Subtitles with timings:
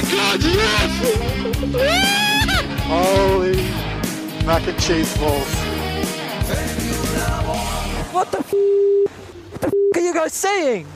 [0.00, 0.92] God, yes!
[2.88, 3.56] Holy
[4.46, 5.54] mac and cheese balls.
[8.12, 8.52] What the f?
[8.52, 10.86] What the f are you guys saying?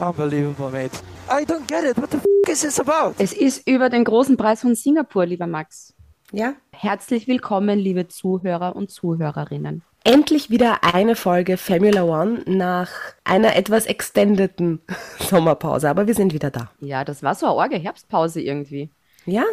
[0.00, 1.00] Unbelievable, mate.
[1.30, 1.96] I don't get it.
[1.98, 3.14] What the f is this about?
[3.18, 5.94] Es ist über den großen Preis von Singapur, lieber Max.
[6.32, 9.82] Ja, Herzlich willkommen, liebe Zuhörer und Zuhörerinnen.
[10.04, 12.90] Endlich wieder eine Folge Formula One nach
[13.24, 14.80] einer etwas extendeten
[15.18, 16.70] Sommerpause, aber wir sind wieder da.
[16.80, 18.90] Ja, das war so eine arge Herbstpause irgendwie.
[19.26, 19.44] Ja,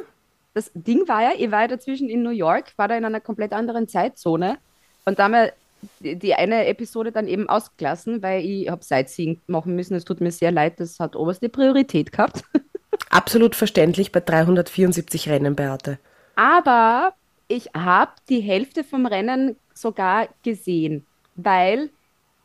[0.54, 3.20] Das Ding war ja, ich war ja dazwischen in New York, war da in einer
[3.20, 4.58] komplett anderen Zeitzone
[5.06, 5.54] und da haben wir
[6.00, 9.96] die, die eine Episode dann eben ausgelassen, weil ich habe Sightseeing machen müssen.
[9.96, 12.44] Es tut mir sehr leid, das hat oberste Priorität gehabt.
[13.10, 16.00] absolut verständlich bei 374 Rennen, Beate.
[16.36, 17.14] Aber
[17.48, 21.90] ich habe die Hälfte vom Rennen sogar gesehen, weil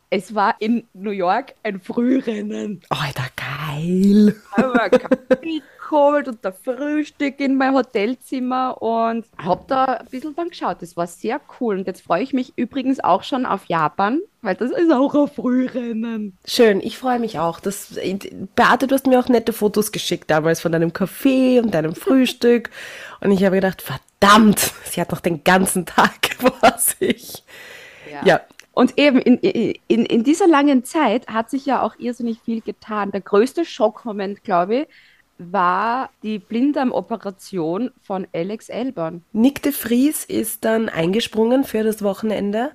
[0.09, 2.81] es war in New York ein Frührennen.
[2.89, 4.35] Alter, geil.
[4.57, 5.61] Aber Kaffee
[5.91, 10.81] geholt und der Frühstück in mein Hotelzimmer und habe da ein bisschen dann geschaut.
[10.81, 11.79] Das war sehr cool.
[11.79, 15.27] Und jetzt freue ich mich übrigens auch schon auf Japan, weil das ist auch ein
[15.27, 16.37] Frührennen.
[16.45, 17.59] Schön, ich freue mich auch.
[17.59, 17.97] Das,
[18.55, 22.69] Beate, du hast mir auch nette Fotos geschickt damals von deinem Kaffee und deinem Frühstück.
[23.21, 24.10] Und ich habe gedacht, verdammt,
[24.85, 27.43] sie hat noch den ganzen Tag vor sich.
[28.09, 28.21] Ja,
[28.73, 33.11] Und eben in, in, in dieser langen Zeit hat sich ja auch irrsinnig viel getan.
[33.11, 34.87] Der größte Schockmoment, glaube ich,
[35.37, 39.23] war die Blinddarmoperation von Alex Elborn.
[39.33, 42.71] Nick de Vries ist dann eingesprungen für das Wochenende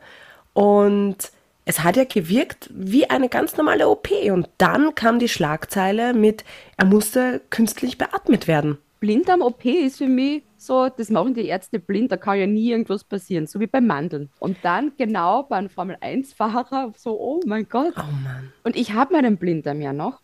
[0.53, 1.17] und
[1.65, 4.09] es hat ja gewirkt wie eine ganz normale OP.
[4.31, 6.45] Und dann kam die Schlagzeile mit,
[6.77, 8.79] er musste künstlich beatmet werden.
[9.01, 13.05] Blinddarm-OP ist für mich so, das machen die Ärzte blind, da kann ja nie irgendwas
[13.05, 14.31] passieren, so wie beim Mandeln.
[14.39, 17.95] Und dann genau beim Formel-1-Fahrer so, oh mein Gott.
[17.97, 18.53] Oh Mann.
[18.65, 20.21] Und ich habe meinen Blinddarm ja noch.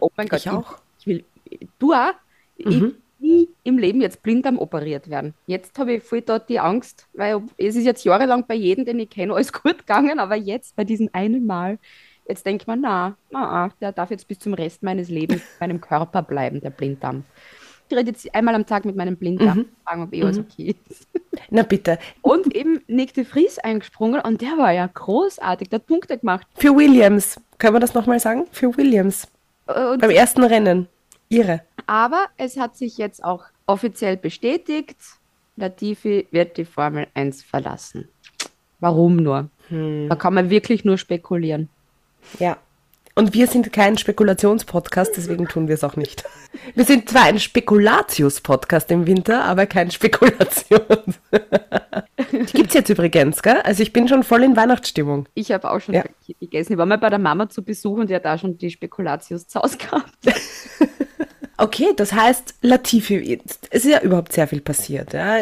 [0.00, 0.40] Oh mein Gott.
[0.40, 0.78] ich auch.
[1.00, 1.24] Ich, will,
[1.78, 2.12] du auch?
[2.56, 5.34] Ich will nie im Leben jetzt Blinddarm operiert werden.
[5.46, 8.98] Jetzt habe ich voll dort die Angst, weil es ist jetzt jahrelang bei jedem, den
[8.98, 11.78] ich kenne, alles gut gegangen, aber jetzt bei diesem einen Mal,
[12.28, 15.80] jetzt denkt man, na, na, der darf jetzt bis zum Rest meines Lebens bei meinem
[15.80, 17.24] Körper bleiben, der Blinddarm.
[17.88, 21.06] Ich rede jetzt einmal am Tag mit meinem Blinddarm, fragen, ob eh alles okay ist.
[21.50, 21.98] Na bitte.
[22.22, 26.46] Und eben Nick de Vries eingesprungen und der war ja großartig, der hat Punkte gemacht.
[26.56, 28.46] Für Williams, können wir das nochmal sagen?
[28.50, 29.28] Für Williams.
[29.66, 30.88] Und Beim ersten Rennen.
[31.28, 31.62] Ihre.
[31.86, 34.96] Aber es hat sich jetzt auch offiziell bestätigt,
[35.56, 38.08] Latifi wird die Formel 1 verlassen.
[38.80, 39.48] Warum nur?
[39.70, 41.68] Da kann man wirklich nur spekulieren.
[42.38, 42.58] Ja.
[43.14, 46.24] Und wir sind kein Spekulationspodcast, deswegen tun wir es auch nicht.
[46.74, 50.80] Wir sind zwar ein Spekulatius-Podcast im Winter, aber kein Spekulation.
[52.32, 53.60] Die gibt's jetzt übrigens, gell?
[53.62, 55.28] Also ich bin schon voll in Weihnachtsstimmung.
[55.34, 56.04] Ich habe auch schon Ja.
[56.40, 56.72] Gegessen.
[56.72, 59.46] Ich war mal bei der Mama zu Besuch und die hat da schon die Spekulatius
[59.46, 60.12] zu Hause gehabt.
[61.58, 63.40] Okay, das heißt, Latifi,
[63.70, 65.14] es ist ja überhaupt sehr viel passiert.
[65.14, 65.36] Ja.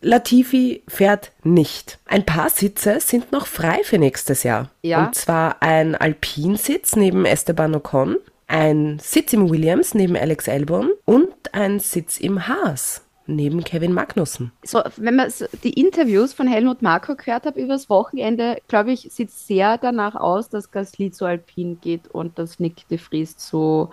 [0.00, 1.98] Latifi fährt nicht.
[2.06, 4.70] Ein paar Sitze sind noch frei für nächstes Jahr.
[4.82, 5.06] Ja.
[5.06, 11.32] Und zwar ein Alpinsitz neben Esteban Ocon, ein Sitz im Williams neben Alex Albon und
[11.52, 14.52] ein Sitz im Haas neben Kevin Magnussen.
[14.64, 19.08] So, wenn man so die Interviews von Helmut Marko gehört hat übers Wochenende, glaube ich,
[19.10, 23.90] sieht sehr danach aus, dass Gasly zu Alpine geht und dass Nick de Vries zu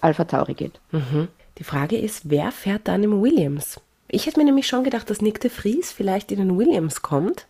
[0.00, 0.80] Alpha Tauri geht.
[1.58, 3.80] Die Frage ist, wer fährt dann im Williams?
[4.08, 7.46] Ich hätte mir nämlich schon gedacht, dass Nick de Vries vielleicht in den Williams kommt.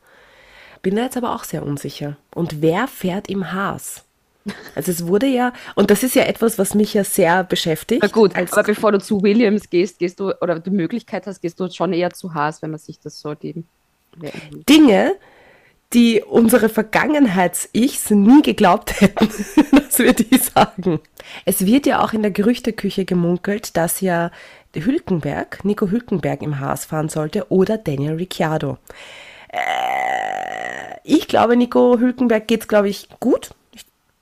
[0.83, 2.17] Bin da jetzt aber auch sehr unsicher.
[2.35, 4.04] Und wer fährt im Haas?
[4.75, 8.03] Also es wurde ja, und das ist ja etwas, was mich ja sehr beschäftigt.
[8.03, 11.59] Na gut, aber bevor du zu Williams gehst, gehst du, oder die Möglichkeit hast, gehst
[11.61, 13.65] du schon eher zu Haas, wenn man sich das so die.
[14.69, 15.17] Dinge,
[15.93, 19.29] die unsere Vergangenheits-Ichs nie geglaubt hätten,
[19.73, 21.01] dass wir die sagen.
[21.45, 24.31] Es wird ja auch in der Gerüchteküche gemunkelt, dass ja
[24.75, 28.79] Hülkenberg, Nico Hülkenberg im Haas fahren sollte oder Daniel Ricciardo.
[29.49, 33.51] Äh, ich glaube, Nico Hülkenberg geht's, glaube ich, gut.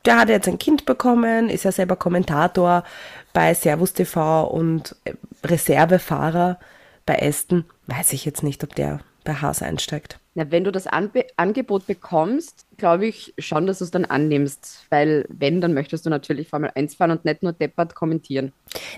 [0.04, 2.84] Der hat jetzt ein Kind bekommen, ist ja selber Kommentator
[3.32, 5.14] bei Servus TV und äh,
[5.44, 6.58] Reservefahrer
[7.06, 7.64] bei Aston.
[7.86, 10.18] Weiß ich jetzt nicht, ob der bei Haas einsteigt.
[10.34, 14.86] Na, wenn du das Anbe Angebot bekommst, glaube ich schon, dass du es dann annimmst.
[14.90, 18.52] Weil, wenn, dann möchtest du natürlich Formel 1 fahren und nicht nur deppert kommentieren.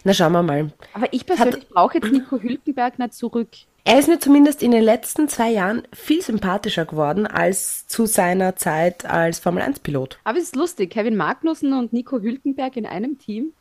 [0.04, 0.72] Na, schauen wir mal.
[0.94, 3.48] Aber ich persönlich brauche jetzt Nico Hülkenberg nicht zurück.
[3.84, 8.56] Er ist mir zumindest in den letzten zwei Jahren viel sympathischer geworden als zu seiner
[8.56, 10.18] Zeit als Formel-1-Pilot.
[10.24, 13.52] Aber es ist lustig, Kevin Magnussen und Nico Hülkenberg in einem Team.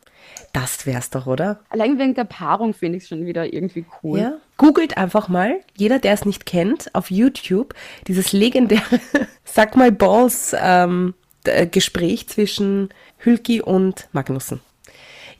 [0.53, 1.59] Das wär's doch, oder?
[1.69, 4.19] Allein wegen der Paarung finde ich es schon wieder irgendwie cool.
[4.19, 4.33] Ja.
[4.57, 7.73] Googelt einfach mal, jeder, der es nicht kennt, auf YouTube,
[8.07, 8.99] dieses legendäre
[9.43, 11.15] Sag mal Balls ähm,
[11.45, 14.61] äh, Gespräch zwischen Hülki und Magnussen.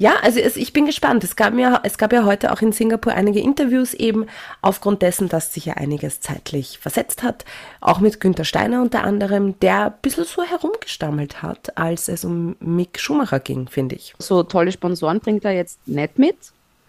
[0.04, 1.24] Ja, also es, ich bin gespannt.
[1.24, 4.26] Es gab, ja, es gab ja heute auch in Singapur einige Interviews eben
[4.62, 7.46] aufgrund dessen, dass sich ja einiges zeitlich versetzt hat.
[7.80, 12.58] Auch mit Günther Steiner unter anderem, der ein bisschen so herumgestammelt hat, als es um
[12.60, 14.14] Mick Schumacher ging, finde ich.
[14.20, 16.36] So tolle Sponsoren bringt er jetzt nicht mit,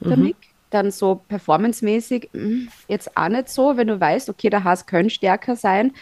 [0.00, 0.36] der Mick.
[0.70, 5.14] Dann so performancemäßig mm, jetzt auch nicht so, wenn du weißt, okay, der Haas könnte
[5.14, 5.92] stärker sein,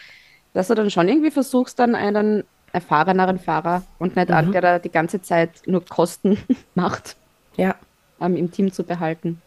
[0.55, 2.43] dass du dann schon irgendwie versuchst, dann einen
[2.73, 6.37] erfahreneren Fahrer und nicht einen, der da die ganze Zeit nur Kosten
[6.75, 7.15] macht,
[7.55, 7.75] Ja.
[8.19, 9.41] ähm, im Team zu behalten.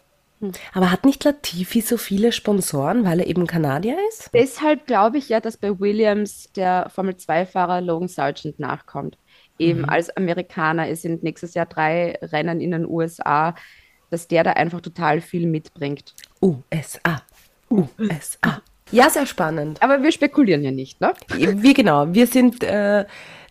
[0.73, 4.29] Aber hat nicht Latifi so viele Sponsoren, weil er eben Kanadier ist?
[4.35, 9.17] Deshalb glaube ich ja, dass bei Williams der Formel-2-Fahrer Logan Sargent nachkommt.
[9.59, 13.55] Eben als Amerikaner, es sind nächstes Jahr drei Rennen in den USA,
[14.11, 16.13] dass der da einfach total viel mitbringt.
[16.39, 17.23] USA.
[17.71, 18.61] USA.
[18.91, 19.81] Ja, sehr spannend.
[19.81, 21.13] Aber wir spekulieren ja nicht, ne?
[21.35, 23.05] Wir genau, wir sind äh,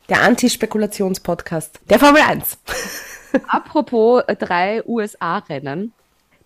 [0.08, 2.58] der Anti-Spekulations-Podcast der Formel 1.
[3.48, 5.92] Apropos äh, drei USA-Rennen,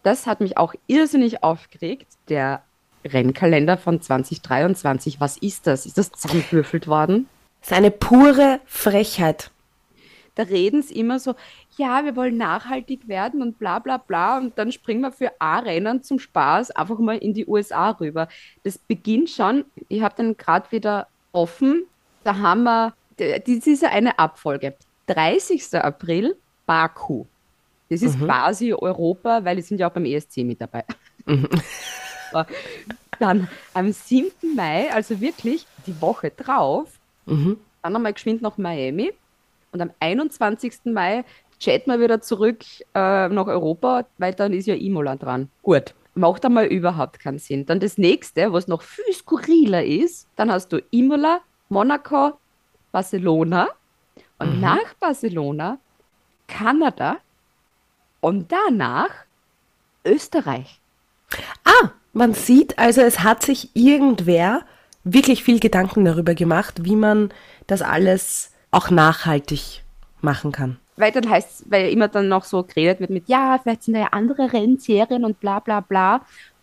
[0.03, 2.07] das hat mich auch irrsinnig aufgeregt.
[2.29, 2.63] Der
[3.05, 5.87] Rennkalender von 2023, was ist das?
[5.87, 7.29] Ist das zusammengewürfelt worden?
[7.61, 9.51] Das ist eine pure Frechheit.
[10.35, 11.35] Da reden sie immer so,
[11.81, 14.39] ja, wir wollen nachhaltig werden und bla bla bla.
[14.39, 18.29] Und dann springen wir für A-Rennen zum Spaß einfach mal in die USA rüber.
[18.63, 21.85] Das beginnt schon, ich habe dann gerade wieder offen,
[22.23, 24.75] da haben wir, das ist ja eine Abfolge.
[25.07, 25.75] 30.
[25.75, 26.37] April,
[26.67, 27.25] Baku.
[27.89, 30.85] Das ist quasi Europa, weil die sind ja auch beim ESC mit dabei.
[32.33, 32.47] Aber
[33.19, 34.31] dann am 7.
[34.55, 36.89] Mai, also wirklich die Woche drauf,
[37.83, 39.13] dann nochmal geschwind nach Miami.
[39.73, 40.73] Und am 21.
[40.85, 41.25] Mai
[41.61, 42.65] chatten wir wieder zurück
[42.95, 45.49] äh, nach Europa, weil dann ist ja Imola dran.
[45.63, 45.95] Gut.
[46.15, 47.67] Macht einmal überhaupt keinen Sinn.
[47.67, 52.33] Dann das nächste, was noch viel skurriler ist, dann hast du Imola, Monaco,
[52.91, 53.69] Barcelona
[54.39, 55.79] und nach Barcelona
[56.49, 57.19] Kanada
[58.21, 59.11] und danach
[60.05, 60.81] Österreich.
[61.65, 64.63] Ah, man sieht also, es hat sich irgendwer
[65.05, 67.33] wirklich viel Gedanken darüber gemacht, wie man
[67.67, 69.83] das alles auch nachhaltig
[70.21, 70.79] machen kann.
[71.01, 74.01] Weil dann heißt weil immer dann noch so geredet wird mit, ja, vielleicht sind da
[74.01, 76.23] ja andere Rennserien und bla bla bla.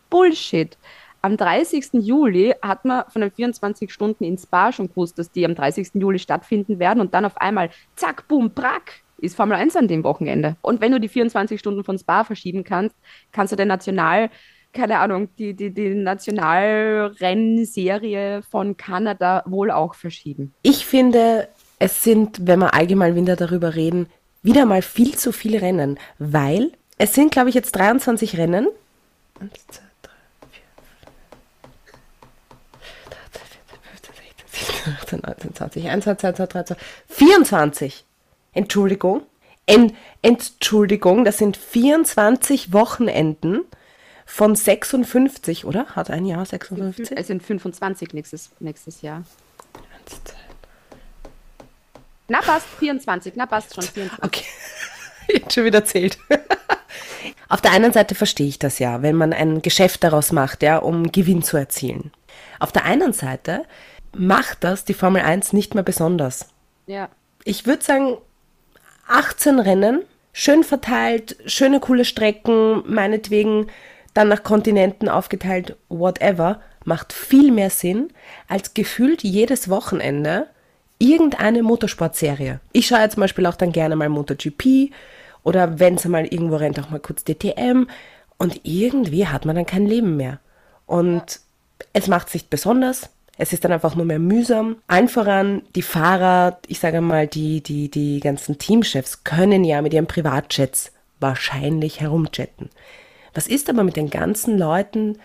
[0.10, 0.78] Bullshit.
[1.22, 1.89] Am 30.
[1.94, 5.89] Juli hat man von den 24 Stunden in Spa schon gewusst, dass die am 30.
[5.95, 10.04] Juli stattfinden werden und dann auf einmal, zack, boom, brack, ist Formel 1 an dem
[10.04, 10.57] Wochenende.
[10.62, 12.95] Und wenn du die 24 Stunden von Spa verschieben kannst,
[13.31, 14.30] kannst du den National,
[14.74, 20.54] keine Ahnung, die, die, die Nationalrennserie von Kanada wohl auch verschieben.
[20.62, 21.48] Ich finde,
[21.80, 24.07] es sind, wenn wir allgemein wieder darüber reden,
[24.48, 28.68] wieder mal viel zu viele Rennen, weil es sind, glaube ich, jetzt 23 Rennen.
[29.40, 30.12] 1, 2, 3,
[30.50, 30.64] 4,
[33.84, 36.76] 5, 6, 7, 8, 9, 10, 19, 20, 1, 2, 2, 3, 2,
[37.10, 38.06] 24.
[38.54, 39.22] Entschuldigung.
[39.66, 39.92] En,
[40.22, 43.66] Entschuldigung, das sind 24 Wochenenden
[44.26, 45.88] von 56, oder?
[45.88, 47.18] Hat ein Jahr 56?
[47.18, 49.24] Es sind 25 nächstes, nächstes Jahr.
[52.27, 54.24] Na passt, 24, na passt schon, 24.
[54.24, 54.45] Okay,
[55.33, 56.18] jetzt schon wieder zählt.
[57.50, 60.77] Auf der einen Seite verstehe ich das ja, wenn man ein Geschäft daraus macht, ja,
[60.77, 62.12] um Gewinn zu erzielen.
[62.59, 63.63] Auf der anderen Seite
[64.13, 66.50] macht das die Formel 1 nicht mehr besonders.
[66.88, 67.10] Ja.
[67.46, 68.17] Ich würde sagen,
[69.07, 70.03] 18 Rennen,
[70.34, 73.67] schön verteilt, schöne coole Strecken, meinetwegen
[74.13, 78.12] dann nach Kontinenten aufgeteilt, whatever, macht viel mehr Sinn,
[78.48, 80.48] als gefühlt jedes Wochenende
[81.00, 82.60] irgendeine Motorsportserie.
[82.72, 84.92] Ich schaue ja zum Beispiel auch dann gerne mal MotoGP
[85.44, 87.88] oder wenn es mal irgendwo rennt, auch mal kurz DTM
[88.38, 90.39] und irgendwie hat man dann kein Leben mehr.
[90.86, 91.42] Und
[91.94, 93.10] es macht sich besonders.
[93.38, 94.77] Es ist dann einfach nur mehr mühsam.
[94.88, 99.94] Allen voran die Fahrer, ich sage mal, die, die, die ganzen Teamchefs können ja mit
[99.94, 102.70] ihren Privatjets wahrscheinlich herumjetten.
[103.34, 105.20] Was ist aber mit den ganzen Leuten,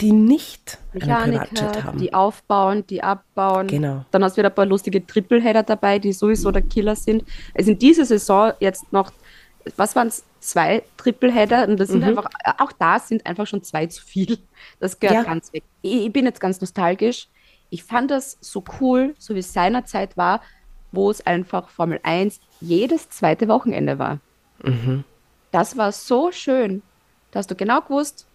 [0.00, 1.98] die nicht einen Privatjet Mechaniker, haben?
[1.98, 3.66] die aufbauen, die abbauen.
[3.66, 4.04] Genau.
[4.12, 7.24] Dann hast du wieder ein paar lustige Tripleheader dabei, die sowieso der Killer sind.
[7.54, 9.10] Es sind diese Saison jetzt noch,
[9.76, 12.10] was waren es, zwei Tripleheader und das sind Mhm.
[12.10, 14.38] einfach, auch da sind einfach schon zwei zu viel.
[14.78, 15.22] Das gehört Ja.
[15.24, 15.64] ganz weg.
[15.82, 17.26] Ich, ich bin jetzt ganz nostalgisch.
[17.70, 20.40] Ich fand das so cool, so wie es seinerzeit war,
[20.92, 24.20] wo es einfach Formel 1 jedes zweite Wochenende war.
[24.62, 25.02] Mhm.
[25.50, 26.82] Das war so schön.
[27.32, 28.26] Da hast du genau gewusst,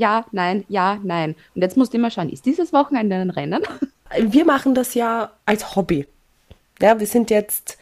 [0.00, 1.36] ja, nein, ja, nein.
[1.54, 3.62] Und jetzt musst du immer schauen, ist dieses Wochenende ein Rennen?
[4.18, 6.06] wir machen das ja als Hobby.
[6.80, 7.76] Ja, wir sind jetzt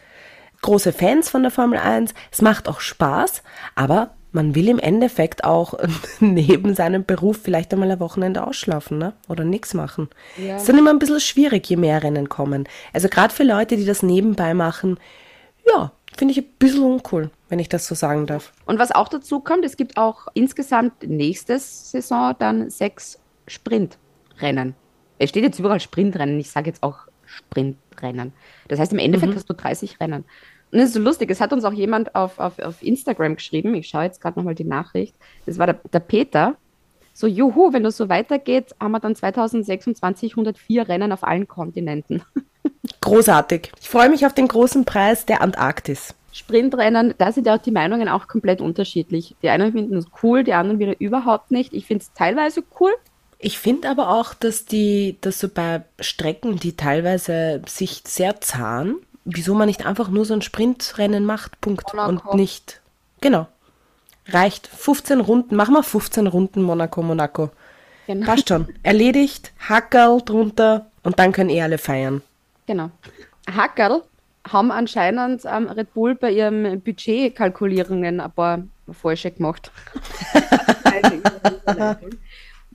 [0.62, 2.12] große Fans von der Formel 1.
[2.32, 3.44] Es macht auch Spaß,
[3.76, 5.74] aber man will im Endeffekt auch
[6.20, 9.12] neben seinem Beruf vielleicht einmal ein Wochenende ausschlafen ne?
[9.28, 10.08] oder nichts machen.
[10.36, 10.56] Ja.
[10.56, 12.68] Es ist dann immer ein bisschen schwierig, je mehr Rennen kommen.
[12.92, 14.98] Also gerade für Leute, die das nebenbei machen,
[15.68, 18.52] ja, finde ich ein bisschen uncool, wenn ich das so sagen darf.
[18.66, 24.74] Und was auch dazu kommt, es gibt auch insgesamt nächste Saison dann sechs Sprintrennen.
[25.18, 28.32] Es steht jetzt überall Sprintrennen, ich sage jetzt auch Sprintrennen.
[28.66, 29.36] Das heißt, im Endeffekt mhm.
[29.36, 30.24] hast du 30 Rennen.
[30.70, 33.74] Und es ist so lustig, es hat uns auch jemand auf, auf, auf Instagram geschrieben,
[33.74, 35.14] ich schaue jetzt gerade nochmal die Nachricht,
[35.46, 36.56] das war der, der Peter,
[37.18, 42.22] so, juhu, wenn das so weitergeht, haben wir dann 2026 104 Rennen auf allen Kontinenten.
[43.00, 43.72] Großartig.
[43.80, 46.14] Ich freue mich auf den großen Preis der Antarktis.
[46.30, 49.34] Sprintrennen, da sind ja auch die Meinungen auch komplett unterschiedlich.
[49.42, 51.74] Die einen finden es cool, die anderen wieder überhaupt nicht.
[51.74, 52.92] Ich finde es teilweise cool.
[53.40, 58.94] Ich finde aber auch, dass die, dass so bei Strecken, die teilweise sich sehr zahlen,
[59.24, 61.92] wieso man nicht einfach nur so ein Sprintrennen macht, Punkt.
[61.92, 62.30] Monaco.
[62.30, 62.80] Und nicht.
[63.20, 63.48] Genau.
[64.28, 64.66] Reicht.
[64.66, 65.56] 15 Runden.
[65.56, 67.50] Machen wir 15 Runden Monaco, Monaco.
[68.06, 68.26] Genau.
[68.26, 68.68] Passt schon.
[68.82, 72.22] Erledigt, Hackerl drunter und dann können eh alle feiern.
[72.66, 72.90] Genau.
[73.54, 74.02] Hackerl
[74.50, 79.70] haben anscheinend ähm, Red Bull bei ihren Budgetkalkulierungen ein paar falsche gemacht.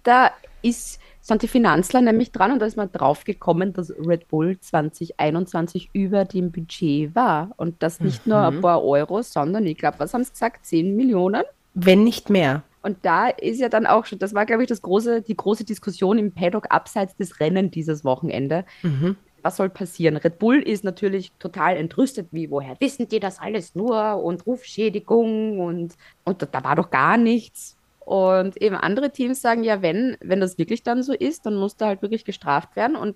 [0.04, 0.32] da
[0.62, 4.60] ist, sind die Finanzler nämlich dran und da ist man drauf gekommen, dass Red Bull
[4.60, 7.52] 2021 über dem Budget war.
[7.56, 8.34] Und das nicht mhm.
[8.34, 8.62] nur ein mhm.
[8.62, 10.66] paar Euro, sondern ich glaube, was haben sie gesagt?
[10.66, 11.44] 10 Millionen?
[11.74, 12.64] Wenn nicht mehr.
[12.82, 15.64] Und da ist ja dann auch schon, das war, glaube ich, das große, die große
[15.64, 18.66] Diskussion im Paddock abseits des Rennen dieses Wochenende.
[18.82, 19.16] Mhm.
[19.42, 20.18] Was soll passieren?
[20.18, 25.60] Red Bull ist natürlich total entrüstet, wie, woher wissen die das alles nur und Rufschädigung
[25.62, 25.94] und,
[26.26, 27.78] und da war doch gar nichts.
[28.06, 31.78] Und eben andere Teams sagen, ja, wenn, wenn das wirklich dann so ist, dann muss
[31.78, 32.96] da halt wirklich gestraft werden.
[32.96, 33.16] Und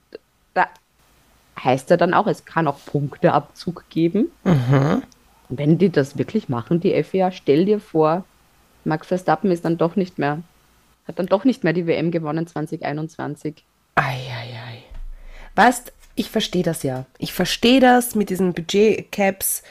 [0.53, 0.67] da
[1.61, 4.31] heißt ja dann auch, es kann auch Punkteabzug geben.
[4.43, 5.03] Mhm.
[5.49, 8.25] Wenn die das wirklich machen, die FIA, stell dir vor,
[8.83, 10.41] Max Verstappen ist dann doch nicht mehr,
[11.07, 13.63] hat dann doch nicht mehr die WM gewonnen 2021.
[13.95, 14.83] Eieiei.
[15.55, 17.05] Weißt, ich verstehe das ja.
[17.17, 19.63] Ich verstehe das mit diesen Budgetcaps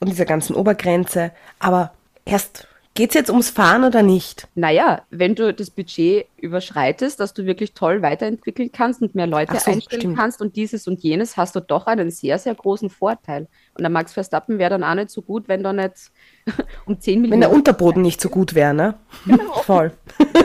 [0.00, 1.92] und dieser ganzen Obergrenze, aber
[2.24, 4.46] erst Geht es jetzt ums Fahren oder nicht?
[4.54, 9.58] Naja, wenn du das Budget überschreitest, dass du wirklich toll weiterentwickeln kannst und mehr Leute
[9.58, 10.16] so, einstellen stimmt.
[10.16, 13.48] kannst und dieses und jenes, hast du doch einen sehr, sehr großen Vorteil.
[13.74, 16.12] Und der Max Verstappen wäre dann auch nicht so gut, wenn da nicht
[16.86, 17.32] um 10 Millionen.
[17.32, 18.94] Wenn der Unterboden nicht so gut wäre, ne?
[19.26, 19.54] Genau.
[19.64, 19.90] Voll.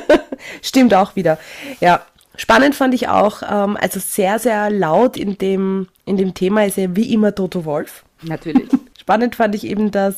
[0.64, 1.38] stimmt auch wieder.
[1.80, 2.02] Ja,
[2.36, 6.78] Spannend fand ich auch, ähm, also sehr, sehr laut in dem, in dem Thema ist
[6.78, 8.06] ja wie immer Toto Wolf.
[8.22, 8.70] Natürlich.
[9.10, 10.18] Spannend fand ich eben, dass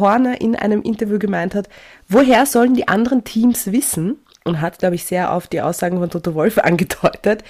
[0.00, 1.68] Horner in einem Interview gemeint hat,
[2.08, 4.18] woher sollen die anderen Teams wissen?
[4.42, 7.44] Und hat, glaube ich, sehr auf die Aussagen von Toto Wolf angedeutet,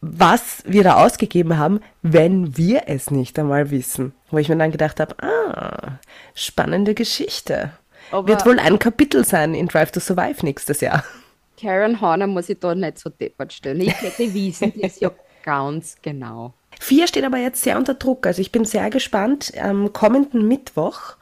[0.00, 4.14] was wir da ausgegeben haben, wenn wir es nicht einmal wissen.
[4.32, 6.00] Wo ich mir dann gedacht habe, ah,
[6.34, 7.70] spannende Geschichte.
[8.10, 11.04] Aber Wird wohl ein Kapitel sein in Drive to Survive nächstes Jahr.
[11.56, 13.82] Karen Horner muss ich da nicht so deppert stellen.
[13.82, 15.12] Ich hätte wissen, das ja
[15.44, 16.52] ganz genau.
[16.80, 18.26] Vier steht aber jetzt sehr unter Druck.
[18.26, 19.52] Also ich bin sehr gespannt.
[19.60, 21.16] Am kommenden Mittwoch,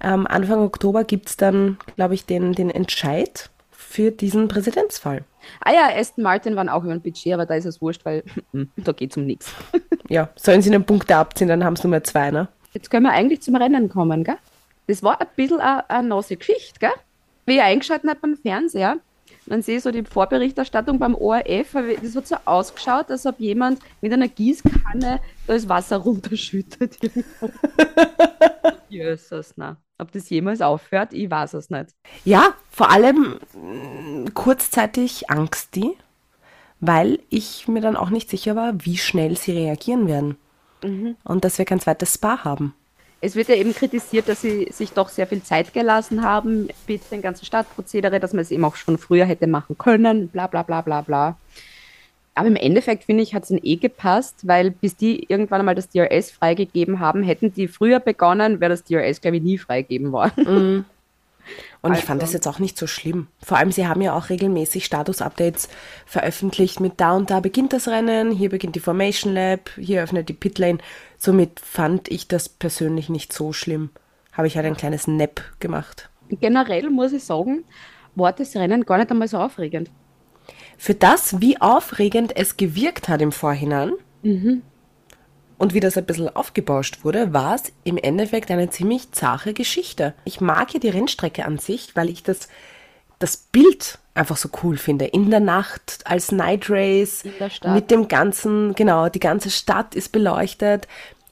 [0.00, 5.24] ähm, Anfang Oktober, gibt es dann, glaube ich, den, den Entscheid für diesen Präsidentsfall.
[5.60, 8.22] Ah ja, Aston Martin waren auch über ein Budget, aber da ist es wurscht, weil
[8.76, 9.52] da geht es um nichts.
[10.08, 12.48] ja, sollen sie einen Punkte abziehen, dann haben sie nur mehr zwei, ne?
[12.72, 14.38] Jetzt können wir eigentlich zum Rennen kommen, gell?
[14.86, 16.92] Das war ein bisschen eine, eine nasse Geschichte, gell?
[17.44, 18.96] Wie ich eingeschaltet habe beim Fernseher,
[19.46, 23.80] dann sehe ich so die Vorberichterstattung beim ORF, das hat so ausgeschaut, als ob jemand
[24.00, 26.98] mit einer Gießkanne das Wasser runterschüttet.
[28.88, 29.76] Jesus, na.
[29.98, 31.90] Ob das jemals aufhört, ich weiß es nicht.
[32.24, 35.92] Ja, vor allem mm, kurzzeitig Angst die,
[36.80, 40.36] weil ich mir dann auch nicht sicher war, wie schnell sie reagieren werden.
[40.82, 41.16] Mhm.
[41.24, 42.74] Und dass wir kein zweites Spa haben.
[43.24, 47.10] Es wird ja eben kritisiert, dass sie sich doch sehr viel Zeit gelassen haben mit
[47.12, 50.64] dem ganzen Startprozedere, dass man es eben auch schon früher hätte machen können, bla bla
[50.64, 51.36] bla bla bla.
[52.34, 55.88] Aber im Endeffekt, finde ich, hat es eh gepasst, weil bis die irgendwann einmal das
[55.88, 60.44] DRS freigegeben haben, hätten die früher begonnen, wäre das DRS, glaube ich, nie freigegeben worden.
[60.44, 60.84] Mhm.
[61.82, 62.00] Und also.
[62.00, 63.26] ich fand das jetzt auch nicht so schlimm.
[63.42, 65.68] Vor allem, sie haben ja auch regelmäßig Status-Updates
[66.06, 70.28] veröffentlicht mit da und da beginnt das Rennen, hier beginnt die Formation Lab, hier öffnet
[70.28, 70.78] die Pitlane.
[71.24, 73.90] Somit fand ich das persönlich nicht so schlimm.
[74.32, 76.10] Habe ich halt ein kleines Nap gemacht.
[76.28, 77.62] Generell muss ich sagen,
[78.16, 79.88] war das Rennen gar nicht einmal so aufregend.
[80.78, 83.92] Für das, wie aufregend es gewirkt hat im Vorhinein,
[84.24, 84.62] mhm
[85.62, 90.12] und wie das ein bisschen aufgebauscht wurde, war es im Endeffekt eine ziemlich zache Geschichte.
[90.24, 92.48] Ich mag ja die Rennstrecke an sich, weil ich das,
[93.20, 95.06] das Bild einfach so cool finde.
[95.06, 97.24] In der Nacht als Night Race
[97.64, 100.86] mit dem ganzen, genau, die ganze Stadt ist beleuchtet.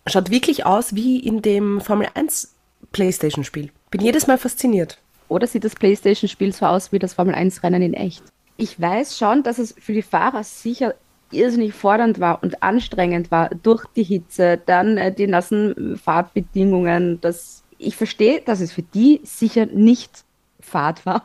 [0.07, 2.55] Schaut wirklich aus wie in dem Formel 1
[2.93, 3.71] Playstation Spiel.
[3.91, 4.99] Bin jedes Mal fasziniert.
[5.29, 8.23] Oder sieht das Playstation Spiel so aus wie das Formel 1 Rennen in echt?
[8.57, 10.95] Ich weiß schon, dass es für die Fahrer sicher
[11.31, 17.63] irrsinnig fordernd war und anstrengend war durch die Hitze, dann äh, die nassen Fahrbedingungen, dass
[17.79, 20.25] ich verstehe, dass es für die sicher nicht
[20.61, 21.25] Fahrt war.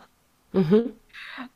[0.53, 0.91] Mhm.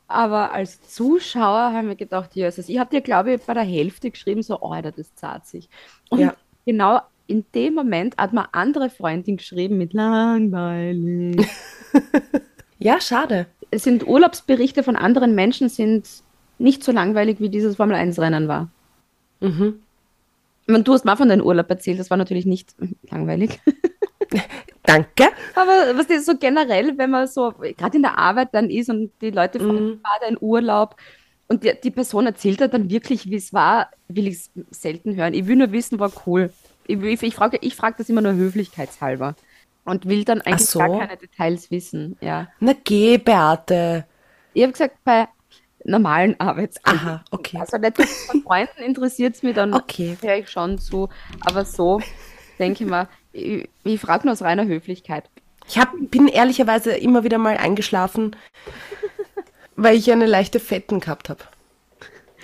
[0.08, 4.10] Aber als Zuschauer haben wir gedacht, Jesus, ich habe dir, glaube ich, bei der Hälfte
[4.10, 5.68] geschrieben, so, oh, Alter, das zahlt sich.
[6.08, 6.34] Und Ja.
[6.66, 11.46] genau in dem Moment hat mir andere Freundin geschrieben mit langweilig.
[12.82, 13.46] Ja, schade.
[13.70, 16.08] es sind Urlaubsberichte von anderen Menschen sind
[16.58, 18.68] nicht so langweilig, wie dieses Formel-1-Rennen war.
[19.40, 19.80] Mhm.
[20.62, 22.74] Ich meine, du hast mal von deinem Urlaub erzählt, das war natürlich nicht
[23.10, 23.60] langweilig.
[24.84, 25.24] Danke.
[25.54, 29.12] Aber was ist so generell, wenn man so gerade in der Arbeit dann ist und
[29.20, 30.00] die Leute fragen, Mhm.
[30.02, 30.96] war dein Urlaub?
[31.48, 35.34] Und die, die Person erzählt dann wirklich, wie es war, will ich es selten hören.
[35.34, 36.50] Ich will nur wissen, war cool.
[36.86, 39.34] Ich, ich, ich frage ich frag das immer nur höflichkeitshalber
[39.84, 40.78] und will dann eigentlich so.
[40.78, 42.16] gar keine Details wissen.
[42.20, 42.48] Ja.
[42.60, 44.06] Na geh, Beate.
[44.54, 45.28] Ich habe gesagt, bei
[45.84, 47.08] normalen Arbeitskollegen.
[47.08, 47.58] Aha, okay.
[47.58, 50.16] Also nicht von Freunden interessiert es mich, dann Okay.
[50.22, 51.08] höre ich schon zu.
[51.40, 52.00] Aber so
[52.58, 55.24] denke ich mir, ich, ich frage nur aus reiner Höflichkeit.
[55.68, 58.36] Ich hab, bin ehrlicherweise immer wieder mal eingeschlafen,
[59.76, 61.44] weil ich eine leichte Fetten gehabt habe.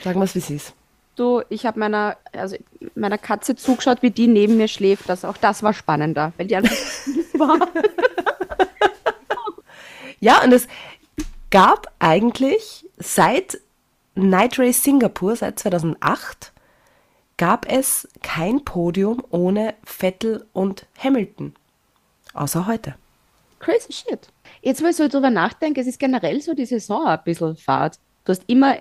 [0.02, 0.74] Sagen wir es, wie es ist.
[1.16, 2.56] Du, ich habe meiner, also
[2.94, 5.08] meiner Katze zugeschaut, wie die neben mir schläft.
[5.08, 6.76] Das, auch das war spannender, weil die einfach
[7.38, 7.58] war.
[10.20, 10.66] Ja, und es
[11.50, 13.60] gab eigentlich seit
[14.14, 16.52] Night Race Singapur, seit 2008,
[17.36, 21.54] gab es kein Podium ohne Vettel und Hamilton.
[22.32, 22.94] Außer heute.
[23.58, 24.28] Crazy shit.
[24.62, 27.98] Jetzt, wo ich so drüber nachdenke, es ist generell so die Saison ein bisschen fad.
[28.24, 28.76] Du hast immer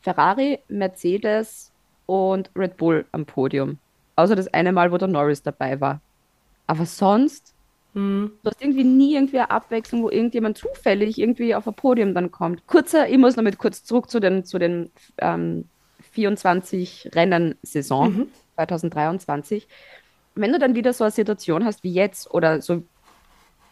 [0.00, 1.70] Ferrari, Mercedes
[2.06, 3.78] und Red Bull am Podium.
[4.16, 6.00] Außer das eine Mal, wo der Norris dabei war.
[6.66, 7.52] Aber sonst,
[7.94, 12.30] du hast irgendwie nie irgendwie eine Abwechslung, wo irgendjemand zufällig irgendwie auf ein Podium dann
[12.30, 12.66] kommt.
[12.66, 15.68] Kurzer, ich muss noch mit kurz zurück zu den, zu den ähm,
[16.14, 19.68] 24 Rennen-Saison 2023.
[20.34, 22.82] Wenn du dann wieder so eine Situation hast wie jetzt oder so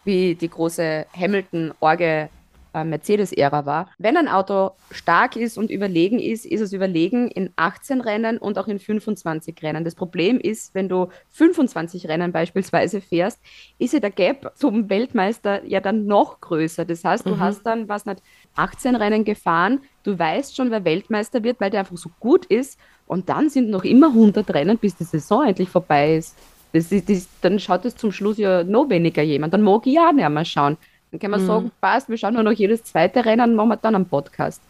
[0.04, 2.28] wie die große Hamilton-Orge
[2.74, 3.90] äh, Mercedes-Ära war.
[3.98, 8.58] Wenn ein Auto stark ist und überlegen ist, ist es überlegen in 18 Rennen und
[8.58, 9.84] auch in 25 Rennen.
[9.84, 13.40] Das Problem ist, wenn du 25 Rennen beispielsweise fährst,
[13.78, 16.86] ist ja der Gap zum Weltmeister ja dann noch größer.
[16.86, 18.22] Das heißt, du hast dann, was nicht,
[18.56, 22.78] 18 Rennen gefahren, du weißt schon, wer Weltmeister wird, weil der einfach so gut ist
[23.06, 26.36] und dann sind noch immer 100 Rennen, bis die Saison endlich vorbei ist.
[26.72, 29.52] Das ist, das, dann schaut es zum Schluss ja noch weniger jemand.
[29.52, 30.78] Dann mag ich ja nicht mehr schauen.
[31.10, 33.94] Dann kann man sagen, passt, wir schauen nur noch jedes zweite Rennen, machen wir dann
[33.94, 34.62] einen Podcast.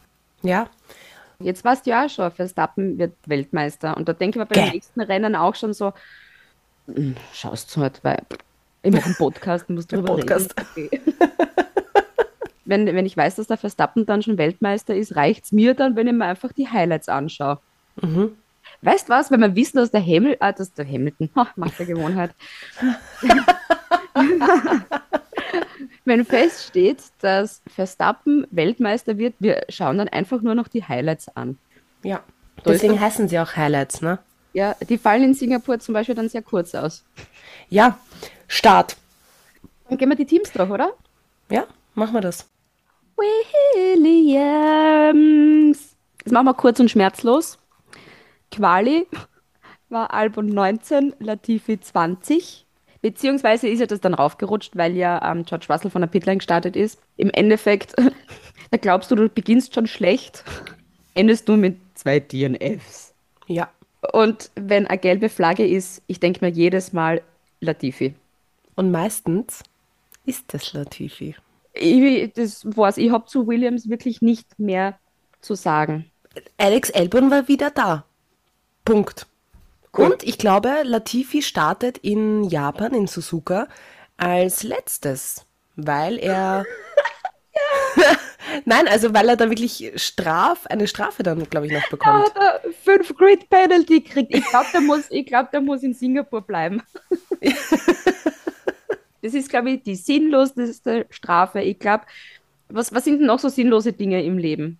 [0.42, 0.68] Ja.
[1.38, 3.96] Jetzt weißt du ja auch schon, Verstappen wird Weltmeister.
[3.96, 4.64] Und da denke ich mir bei Gell.
[4.64, 5.92] den nächsten Rennen auch schon so,
[6.86, 8.22] hm, schaust du halt, weil
[8.82, 10.54] ich mache einen Podcast, muss drüber Podcast.
[10.76, 11.00] reden.
[11.20, 11.38] Okay.
[12.72, 15.94] wenn, wenn ich weiß, dass der Verstappen dann schon Weltmeister ist, reicht es mir dann,
[15.94, 17.58] wenn ich mir einfach die Highlights anschaue.
[18.80, 21.84] Weißt was, wenn wir wissen, dass der Hamilton, ah, dass der Hamilton, ha, macht der
[21.86, 22.34] Gewohnheit.
[26.06, 31.58] wenn feststeht, dass Verstappen Weltmeister wird, wir schauen dann einfach nur noch die Highlights an.
[32.02, 32.22] Ja.
[32.64, 34.18] Da Deswegen heißen sie auch Highlights, ne?
[34.54, 37.04] Ja, die fallen in Singapur zum Beispiel dann sehr kurz aus.
[37.68, 37.98] Ja.
[38.48, 38.96] Start.
[39.88, 40.92] Dann gehen wir die Teams durch, oder?
[41.50, 42.51] Ja, machen wir das.
[44.02, 45.96] Williams.
[46.24, 47.58] Das machen wir kurz und schmerzlos.
[48.50, 49.06] Quali
[49.88, 52.66] war Albon 19, Latifi 20.
[53.00, 56.76] Beziehungsweise ist er das dann raufgerutscht, weil ja ähm, George Russell von der Pitline gestartet
[56.76, 57.00] ist.
[57.16, 57.94] Im Endeffekt,
[58.70, 60.44] da glaubst du, du beginnst schon schlecht,
[61.14, 63.12] endest du mit zwei DNFs.
[63.46, 63.68] Ja.
[64.12, 67.22] Und wenn eine gelbe Flagge ist, ich denke mir jedes Mal
[67.60, 68.14] Latifi.
[68.74, 69.62] Und meistens
[70.24, 71.36] ist das Latifi.
[71.82, 72.96] Ich, das war's.
[72.96, 74.98] Ich habe zu Williams wirklich nicht mehr
[75.40, 76.10] zu sagen.
[76.56, 78.04] Alex Albon war wieder da.
[78.84, 79.26] Punkt.
[79.92, 83.68] Und ich glaube, Latifi startet in Japan, in Suzuka,
[84.16, 85.44] als letztes,
[85.76, 86.64] weil er.
[88.64, 92.24] Nein, also weil er da wirklich Straf, eine Strafe dann, glaube ich, noch bekommt.
[92.24, 94.34] hat er fünf Grid Penalty gekriegt.
[94.34, 96.82] Ich glaube, der muss, ich glaube, der muss in Singapur bleiben.
[99.22, 101.60] das ist, glaube ich, die sinnloseste Strafe.
[101.60, 102.04] Ich glaube,
[102.68, 104.78] was, was sind denn noch so sinnlose Dinge im Leben?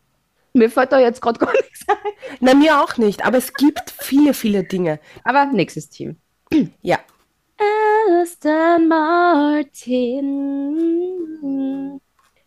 [0.52, 1.96] Mir fällt da jetzt gerade gar nichts ein.
[2.40, 4.98] Na, mir auch nicht, aber es gibt viele, viele Dinge.
[5.24, 6.16] Aber nächstes Team.
[6.82, 6.98] Ja.
[8.20, 10.00] Aston Martin.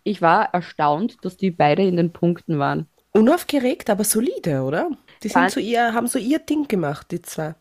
[0.03, 2.87] Ich war erstaunt, dass die beide in den Punkten waren.
[3.11, 4.91] Unaufgeregt, aber solide, oder?
[5.23, 7.55] Die sind so ihr, haben so ihr Ding gemacht, die zwei.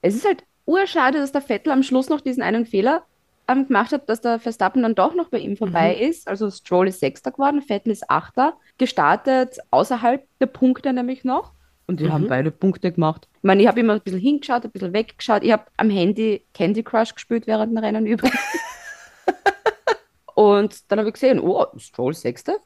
[0.00, 3.04] Es ist halt urschade, dass der Vettel am Schluss noch diesen einen Fehler
[3.48, 6.28] ähm, gemacht hat, dass der Verstappen dann doch noch bei ihm vorbei ist.
[6.28, 11.52] Also Stroll ist Sechster geworden, Vettel ist Achter, gestartet außerhalb der Punkte nämlich noch.
[11.88, 13.28] Und die haben beide Punkte gemacht.
[13.36, 15.44] Ich meine, ich habe immer ein bisschen hingeschaut, ein bisschen weggeschaut.
[15.44, 18.40] Ich habe am Handy Candy Crush gespielt während dem Rennen übrigens.
[20.34, 22.58] Und dann habe ich gesehen, oh, Stroll Sechster,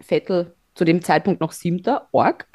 [0.00, 2.46] Vettel zu dem Zeitpunkt noch Siebter, Org.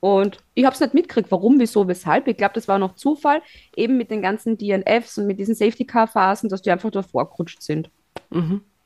[0.00, 2.28] Und ich habe es nicht mitgekriegt, warum, wieso, weshalb.
[2.28, 3.42] Ich glaube, das war noch Zufall,
[3.74, 7.90] eben mit den ganzen DNFs und mit diesen Safety-Car-Phasen, dass die einfach davor gerutscht sind.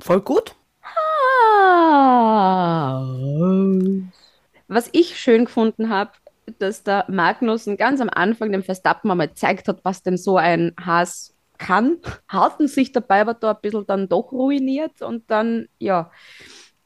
[0.00, 0.54] Voll gut.
[0.82, 3.02] Ah.
[4.68, 6.12] Was ich schön gefunden habe,
[6.58, 10.74] dass der Magnussen ganz am Anfang dem Verstappen einmal gezeigt hat, was denn so ein
[10.80, 11.98] Haas kann.
[12.30, 16.10] Hauten sich dabei aber da ein bisschen dann doch ruiniert und dann, ja.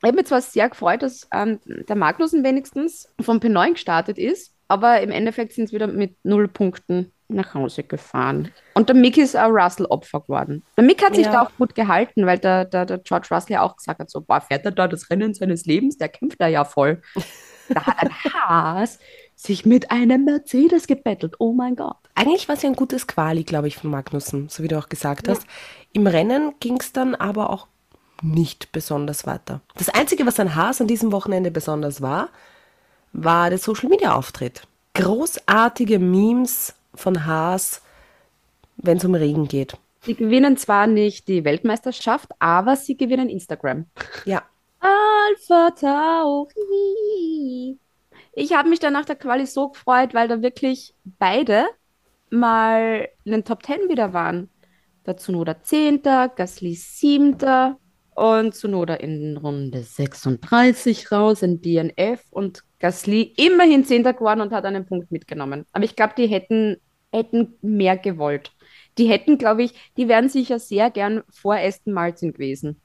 [0.06, 4.54] Ich habe mich zwar sehr gefreut, dass ähm, der Magnussen wenigstens vom P9 gestartet ist,
[4.68, 8.52] aber im Endeffekt sind sie wieder mit null Punkten nach Hause gefahren.
[8.74, 10.62] Und der Mick ist ein Russell-Opfer geworden.
[10.76, 11.32] Der Mick hat sich Ja.
[11.32, 14.20] da auch gut gehalten, weil der, der, der George Russell ja auch gesagt hat, so,
[14.20, 15.98] boah, fährt er da das Rennen seines Lebens?
[15.98, 17.02] Der kämpft da ja voll.
[17.68, 19.00] Da hat ein Haas
[19.34, 21.34] sich mit einem Mercedes gebettelt.
[21.40, 21.96] Oh mein Gott.
[22.14, 24.88] Eigentlich war es ja ein gutes Quali, glaube ich, von Magnussen, so wie du auch
[24.88, 25.44] gesagt hast.
[25.92, 27.66] Im Rennen ging es dann aber auch
[28.22, 29.60] nicht besonders weiter.
[29.76, 32.28] Das Einzige, was an Haas an diesem Wochenende besonders war,
[33.12, 34.62] war der Social-Media-Auftritt.
[34.94, 37.82] Großartige Memes von Haas,
[38.76, 39.76] wenn es um Regen geht.
[40.02, 43.86] Sie gewinnen zwar nicht die Weltmeisterschaft, aber sie gewinnen Instagram.
[44.24, 44.42] Ja,
[44.80, 46.56] Alpha Tauri.
[48.32, 51.66] Ich habe mich dann nach der Quali so gefreut, weil da wirklich beide
[52.30, 54.50] mal in den Top 10 wieder waren.
[55.06, 57.76] Der Tsunoda 10., Gasly 7.
[58.16, 64.02] und Tsunoda in Runde 36 raus in DNF und Gasly immerhin 10.
[64.04, 65.66] geworden und hat einen Punkt mitgenommen.
[65.72, 66.78] Aber ich glaube, die hätten,
[67.12, 68.52] hätten mehr gewollt.
[68.98, 72.80] Die hätten, glaube ich, die wären sicher sehr gern vor Aston Martin gewesen.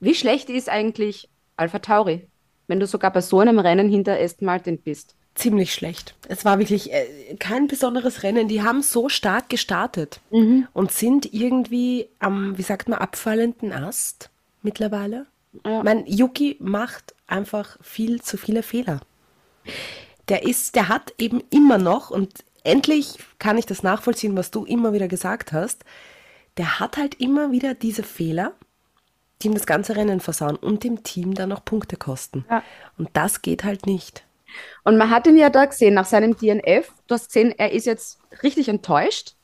[0.00, 2.28] Wie schlecht ist eigentlich Alpha Tauri,
[2.66, 5.16] wenn du sogar bei so einem Rennen hinter Aston Martin bist?
[5.34, 6.14] ziemlich schlecht.
[6.28, 8.48] Es war wirklich äh, kein besonderes Rennen.
[8.48, 10.20] Die haben so stark gestartet
[10.74, 14.31] und sind irgendwie am, wie sagt man, abfallenden Ast
[14.62, 15.26] mittlerweile.
[15.64, 15.82] Ja.
[15.82, 19.00] Mein Yuki macht einfach viel zu viele Fehler.
[20.28, 24.64] Der ist, der hat eben immer noch, und endlich kann ich das nachvollziehen, was du
[24.64, 25.84] immer wieder gesagt hast,
[26.56, 28.52] der hat halt immer wieder diese Fehler,
[29.40, 32.44] die ihm das ganze Rennen versauen und dem Team dann noch Punkte kosten.
[32.48, 32.62] Ja.
[32.96, 34.24] Und das geht halt nicht.
[34.84, 37.86] Und man hat ihn ja da gesehen, nach seinem DNF, du hast gesehen, er ist
[37.86, 39.34] jetzt richtig enttäuscht.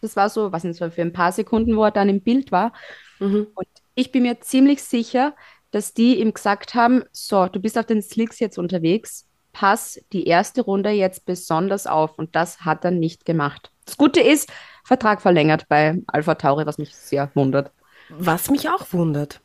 [0.00, 2.52] Das war so, was nicht so für ein paar Sekunden, wo er dann im Bild
[2.52, 2.72] war.
[3.18, 3.48] Und
[3.94, 5.34] ich bin mir ziemlich sicher,
[5.70, 10.26] dass die ihm gesagt haben, so, du bist auf den Slicks jetzt unterwegs, pass die
[10.26, 12.18] erste Runde jetzt besonders auf.
[12.18, 13.70] Und das hat er nicht gemacht.
[13.84, 14.52] Das Gute ist,
[14.84, 17.72] Vertrag verlängert bei Alpha Tauri, was mich sehr wundert.
[18.10, 19.40] Was mich auch wundert.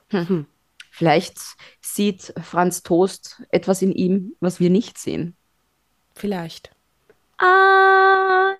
[0.92, 1.38] Vielleicht
[1.82, 5.36] sieht Franz Toast etwas in ihm, was wir nicht sehen.
[6.14, 6.72] Vielleicht.
[7.38, 8.60] Alpin.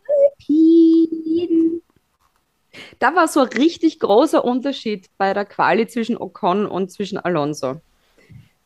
[3.00, 7.82] Da war so ein richtig großer Unterschied bei der Quali zwischen Ocon und zwischen Alonso.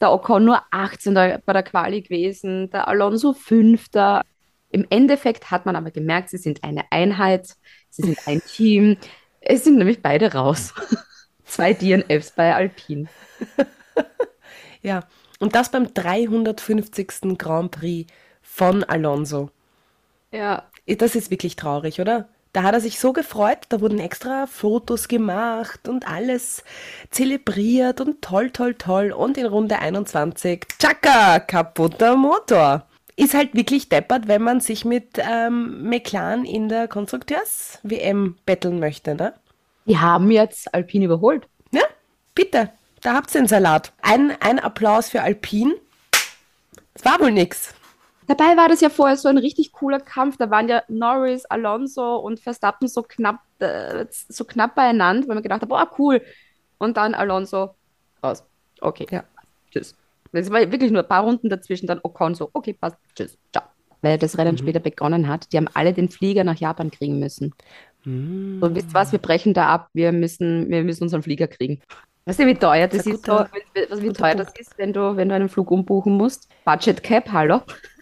[0.01, 1.13] Der Ocon nur 18.
[1.45, 3.87] bei der Quali gewesen, der Alonso 5.
[4.71, 7.47] Im Endeffekt hat man aber gemerkt, sie sind eine Einheit,
[7.89, 8.97] sie sind ein Team.
[9.39, 10.73] Es sind nämlich beide raus.
[11.45, 13.09] Zwei DNFs bei Alpine.
[14.81, 15.01] Ja.
[15.39, 17.37] Und das beim 350.
[17.37, 18.11] Grand Prix
[18.41, 19.49] von Alonso.
[20.31, 22.29] Ja, Das ist wirklich traurig, oder?
[22.53, 26.63] Da hat er sich so gefreut, da wurden extra Fotos gemacht und alles
[27.09, 29.11] zelebriert und toll, toll, toll.
[29.11, 32.85] Und in Runde 21, tschakka, kaputter Motor.
[33.15, 39.15] Ist halt wirklich deppert, wenn man sich mit ähm, McLaren in der Konstrukteurs-WM betteln möchte,
[39.15, 39.33] ne?
[39.85, 41.47] die haben jetzt Alpine überholt.
[41.71, 41.83] Ja,
[42.35, 42.69] bitte,
[43.01, 43.93] da habt ihr den Salat.
[44.01, 45.75] Ein, ein Applaus für Alpine.
[46.93, 47.73] Das war wohl nix.
[48.27, 50.37] Dabei war das ja vorher so ein richtig cooler Kampf.
[50.37, 55.43] Da waren ja Norris, Alonso und Verstappen so knapp, äh, so knapp beieinander, weil man
[55.43, 56.21] gedacht hat, boah, cool.
[56.77, 57.75] Und dann Alonso
[58.23, 58.43] raus.
[58.81, 59.23] Okay, Ja.
[59.71, 59.95] tschüss.
[60.31, 63.63] Es war wirklich nur ein paar Runden dazwischen, dann Ocon so, okay, passt, tschüss, ciao.
[64.01, 67.53] Weil das Rennen später begonnen hat, die haben alle den Flieger nach Japan kriegen müssen.
[68.03, 71.81] So, wisst ihr was, wir brechen da ab, wir müssen, wir müssen unseren Flieger kriegen.
[72.25, 74.35] Weißt du, wie teuer das Das ist ein ist, so, guter- wenn- was- wie teuer
[74.35, 74.47] Punkt.
[74.51, 76.47] das ist, wenn du, wenn du einen Flug umbuchen musst?
[76.63, 77.61] Budget Cap, hallo?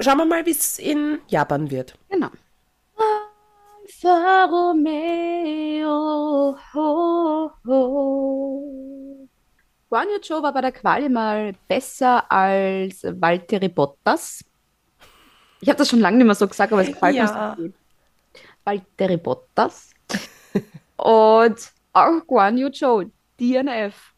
[0.00, 1.96] Schauen wir mal, wie es in Japan wird.
[2.10, 2.28] Genau.
[2.96, 5.96] Alfa Romeo.
[6.74, 9.28] Ho, ho.
[9.88, 14.44] Guan Yu war bei der Quali mal besser als Valtteri Bottas.
[15.60, 17.22] Ich habe das schon lange nicht mehr so gesagt, aber es gefällt Ja.
[17.24, 17.74] mir so gut.
[18.64, 19.90] Valtteri Bottas.
[20.96, 23.04] Und auch Guan Yu Zhou,
[23.40, 24.12] DNF.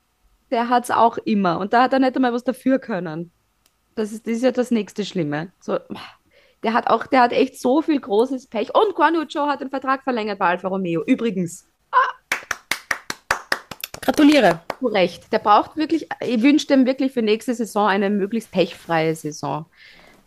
[0.51, 1.59] Der hat es auch immer.
[1.59, 3.31] Und da hat er nicht einmal was dafür können.
[3.95, 5.53] Das ist, das ist ja das nächste Schlimme.
[5.61, 5.79] So,
[6.63, 8.75] der hat auch, der hat echt so viel großes Pech.
[8.75, 11.03] Und Guan Yu Zhou hat den Vertrag verlängert bei Alfa Romeo.
[11.07, 11.67] Übrigens,
[14.01, 14.61] Gratuliere.
[14.79, 15.33] zu Recht.
[15.33, 19.67] Der braucht wirklich, ich wünsche dem wirklich für nächste Saison eine möglichst pechfreie Saison.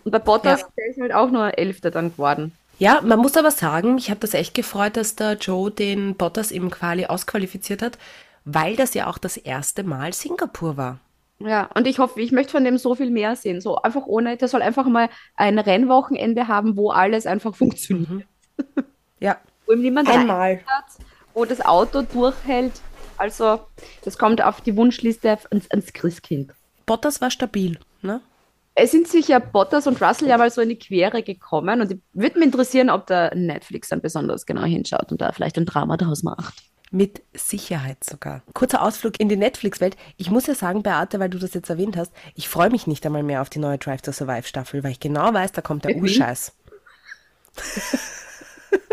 [0.03, 0.67] Und bei Bottas, Ja.
[0.77, 2.51] der ist halt auch nur Elfter dann geworden.
[2.79, 6.49] Ja, man muss aber sagen, ich habe das echt gefreut, dass der Joe den Bottas
[6.51, 7.97] im Quali ausqualifiziert hat,
[8.45, 10.99] weil das ja auch das erste Mal Singapur war.
[11.39, 13.61] Ja, und ich hoffe, ich möchte von dem so viel mehr sehen.
[13.61, 18.27] So einfach ohne, der soll einfach mal ein Rennwochenende haben, wo alles einfach funktioniert.
[19.19, 20.37] Ja, Wo ihm niemand einmal.
[20.39, 20.85] reinfährt,
[21.33, 22.81] wo das Auto durchhält.
[23.17, 23.59] Also,
[24.03, 26.51] das kommt auf die Wunschliste ans, ans Christkind.
[26.85, 28.21] Bottas war stabil, ne?
[28.79, 31.99] Es sind sich ja Bottas und Russell ja mal so in die Quere gekommen und
[32.13, 35.97] würde mich interessieren, ob der Netflix dann besonders genau hinschaut und da vielleicht ein Drama
[35.97, 36.63] draus macht.
[36.91, 38.41] Mit Sicherheit sogar.
[38.53, 39.95] Kurzer Ausflug in die Netflix-Welt.
[40.17, 43.05] Ich muss ja sagen, Beate, weil du das jetzt erwähnt hast, ich freue mich nicht
[43.05, 45.85] einmal mehr auf die neue Drive to Survive Staffel, weil ich genau weiß, da kommt
[45.85, 45.95] der?
[45.95, 46.53] Urscheiß.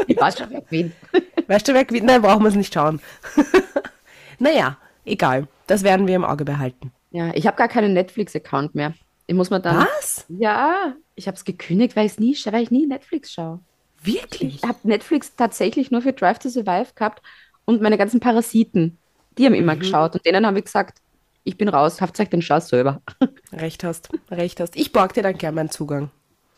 [0.07, 0.95] Ich weiß schon, wer gewinnt.
[1.49, 2.07] Weißt du, wer gewinnt?
[2.07, 3.01] Nein, brauchen wir es nicht schauen.
[4.39, 5.49] naja, egal.
[5.67, 6.93] Das werden wir im Auge behalten.
[7.11, 8.95] Ja, ich habe gar keinen Netflix-Account mehr.
[9.27, 9.87] Ich muss mir dann.
[9.99, 10.25] Was?
[10.29, 13.61] Ja, ich habe es gekündigt, weil, nie, weil ich nie Netflix schaue.
[14.03, 14.57] Wirklich?
[14.57, 17.23] Ich habe Netflix tatsächlich nur für Drive to Survive gehabt
[17.65, 18.99] und meine ganzen Parasiten,
[19.37, 20.99] die haben immer geschaut und denen habe ich gesagt,
[21.43, 23.03] ich bin raus, habt euch den Scheiß selber.
[23.53, 24.77] Recht hast, recht hast.
[24.77, 26.11] Ich borg dir dann gern meinen Zugang.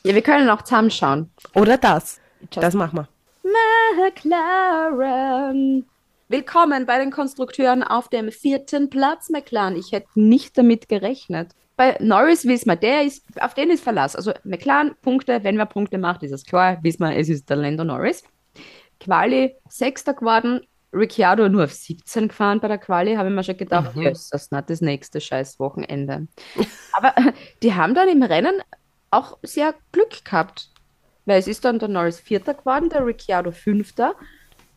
[0.03, 1.31] Ja, wir können auch zusammen schauen.
[1.55, 2.21] Oder das.
[2.51, 3.09] Das machen wir.
[3.97, 5.87] McLaren.
[6.29, 9.77] Willkommen bei den Konstrukteuren auf dem vierten Platz, McLaren.
[9.77, 11.51] Ich hätte nicht damit gerechnet.
[11.79, 14.17] Bei Norris wissen wir, der ist, auf den ist Verlass.
[14.17, 16.77] Also McLaren, Punkte, wenn wer Punkte macht, ist es klar.
[16.83, 18.25] Wissen wir, es ist der Lando Norris.
[18.99, 20.63] Quali, Sechster geworden.
[20.93, 24.45] Ricciardo nur auf 17 gefahren bei der Quali, habe ich mir schon gedacht, yes, das
[24.45, 26.27] ist nicht das nächste scheiß Wochenende.
[26.95, 28.61] Aber äh, die haben dann im Rennen
[29.13, 30.71] auch sehr Glück gehabt.
[31.27, 34.17] Weil es ist dann der Norris Vierter geworden, der Ricciardo Fünfter.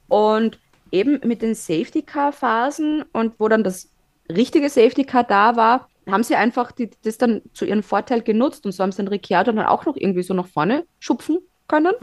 [0.08, 0.60] Und
[0.92, 3.90] eben mit den Safety-Car-Phasen und wo dann das
[4.30, 8.72] richtige Safety-Car da war, haben sie einfach die, das dann zu ihrem Vorteil genutzt und
[8.72, 11.94] so haben sie den Ricciardo dann auch noch irgendwie so nach vorne schupfen können.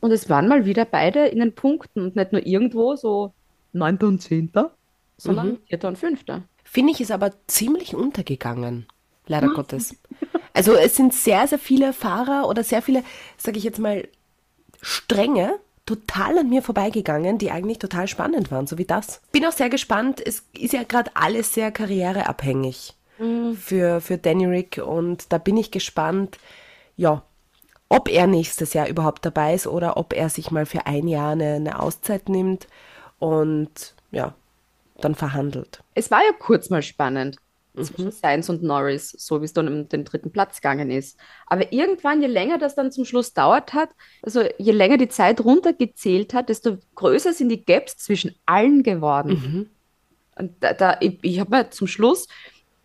[0.00, 3.32] Und es waren mal wieder beide in den Punkten und nicht nur irgendwo so
[3.72, 4.74] Neunter und Zehnter,
[5.16, 6.42] sondern Vierter und Fünfter.
[6.62, 8.86] Finde ich, ist aber ziemlich untergegangen.
[9.26, 9.96] Leider Gottes.
[10.52, 13.02] Also es sind sehr, sehr viele Fahrer oder sehr viele,
[13.36, 14.06] sage ich jetzt mal,
[14.80, 15.54] Stränge
[15.86, 19.20] total an mir vorbeigegangen, die eigentlich total spannend waren, so wie das.
[19.32, 20.22] Bin auch sehr gespannt.
[20.24, 25.70] Es ist ja gerade alles sehr karriereabhängig für, für Danny Rick und da bin ich
[25.70, 26.38] gespannt,
[26.96, 27.22] ja,
[27.88, 31.32] ob er nächstes Jahr überhaupt dabei ist oder ob er sich mal für ein Jahr
[31.32, 32.66] eine, eine Auszeit nimmt
[33.18, 34.34] und ja,
[35.00, 35.82] dann verhandelt.
[35.94, 37.36] Es war ja kurz mal spannend
[37.82, 41.18] zwischen Sainz und Norris, so wie es dann um den dritten Platz gegangen ist.
[41.46, 43.90] Aber irgendwann, je länger das dann zum Schluss dauert hat,
[44.22, 49.70] also je länger die Zeit runtergezählt hat, desto größer sind die Gaps zwischen allen geworden.
[50.36, 52.28] Und da, da ich, ich habe mir zum Schluss,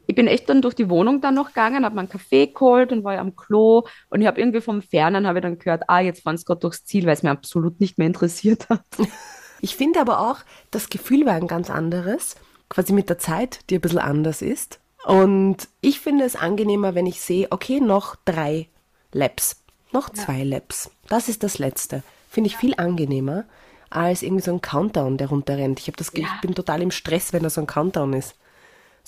[0.09, 2.91] ich bin echt dann durch die Wohnung dann noch gegangen, habe mir einen Kaffee geholt
[2.91, 5.83] und war ja am Klo und ich habe irgendwie vom Fernen habe ich dann gehört,
[5.87, 8.83] ah, jetzt fahren sie gerade durchs Ziel, weil es mir absolut nicht mehr interessiert hat.
[9.61, 10.37] Ich finde aber auch,
[10.71, 12.37] das Gefühl war ein ganz anderes,
[12.69, 14.79] quasi mit der Zeit, die ein bisschen anders ist.
[15.05, 18.69] Und ich finde es angenehmer, wenn ich sehe, okay, noch drei
[19.11, 20.91] Laps, noch zwei Laps.
[21.09, 22.03] Das ist das Letzte.
[22.29, 23.43] Finde ich viel angenehmer
[23.89, 25.79] als irgendwie so ein Countdown, der runterrennt.
[25.85, 28.35] Ich das, Ge- ich bin total im Stress, wenn da so ein Countdown ist.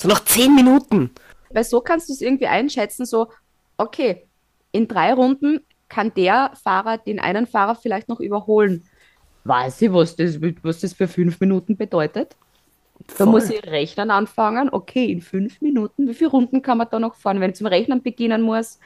[0.02, 1.12] So noch zehn Minuten.
[1.52, 3.28] Weil so kannst du es irgendwie einschätzen, so,
[3.78, 4.26] okay,
[4.72, 5.60] in drei Runden
[5.90, 8.84] kann der Fahrer den einen Fahrer vielleicht noch überholen.
[9.44, 12.36] Weiß ich, was das, was das für fünf Minuten bedeutet?
[13.10, 13.28] Da Voll.
[13.28, 14.70] muss ich rechnen anfangen.
[14.72, 17.40] Okay, in fünf Minuten, wie viele Runden kann man da noch fahren?
[17.40, 18.80] Wenn ich zum Rechnen beginnen muss,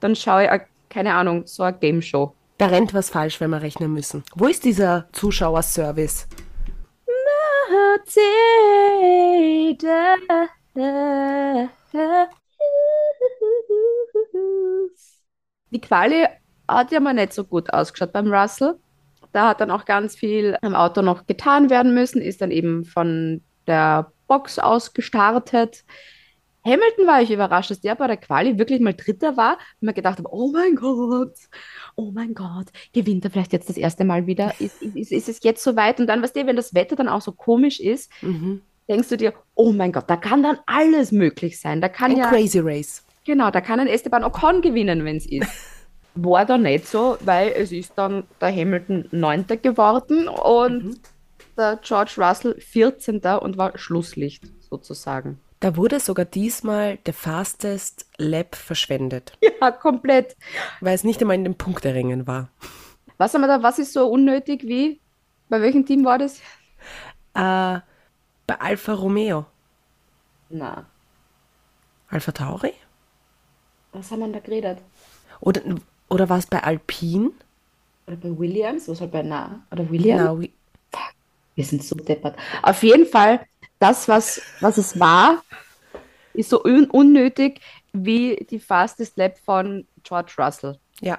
[0.00, 2.34] dann schaue ich, äh, keine Ahnung, so eine Game Show.
[2.58, 4.24] Da rennt was falsch, wenn wir rechnen müssen.
[4.34, 6.26] Wo ist dieser Zuschauerservice?
[15.70, 16.26] Die Quali
[16.68, 18.74] hat ja mal nicht so gut ausgeschaut beim Russell.
[19.32, 22.84] Da hat dann auch ganz viel am Auto noch getan werden müssen, ist dann eben
[22.84, 25.84] von der Box aus gestartet.
[26.64, 29.94] Hamilton war ich überrascht, dass der bei der Quali wirklich mal Dritter war und mir
[29.94, 31.34] gedacht habe, oh mein Gott,
[31.96, 34.52] oh mein Gott, gewinnt er vielleicht jetzt das erste Mal wieder?
[34.60, 36.00] Ist, ist, ist es jetzt soweit?
[36.00, 38.10] Und dann, weißt du, wenn das Wetter dann auch so komisch ist,
[38.88, 41.80] denkst du dir, oh mein Gott, da kann dann alles möglich sein.
[41.80, 43.04] Da kann Ein ja, Crazy Race.
[43.24, 45.50] genau, da kann ein Esteban Ocon gewinnen, wenn es ist.
[46.14, 51.00] War da nicht so, weil es ist dann der Hamilton Neunter geworden und
[51.56, 53.20] der George Russell 14.
[53.40, 55.38] und war Schlusslicht sozusagen.
[55.60, 60.36] Da wurde sogar diesmal der Fastest Lap verschwendet, Ja, komplett.
[60.80, 62.50] weil es nicht einmal in den Punkterängen war.
[63.18, 65.00] Was haben wir da, was ist so unnötig wie?
[65.48, 66.40] Bei welchem Team war das?
[67.34, 67.80] Äh,
[68.46, 69.46] bei Alfa Romeo.
[70.50, 70.90] Na,
[72.10, 72.74] Alpha Tauri?
[73.92, 74.82] was haben wir da geredet?
[75.40, 75.62] Oder,
[76.08, 77.32] oder war es bei Alpine?
[78.06, 78.88] Oder bei Williams?
[78.88, 79.66] Was halt bei Na?
[79.72, 80.22] Oder Williams?
[80.24, 80.54] Na, wie-
[81.54, 82.36] Wir sind so deppert.
[82.62, 83.44] Auf jeden Fall,
[83.80, 85.42] das, was, was es war,
[86.32, 87.60] ist so un unnötig
[87.92, 90.78] wie die Fastest Lap von George Russell.
[91.00, 91.18] ja.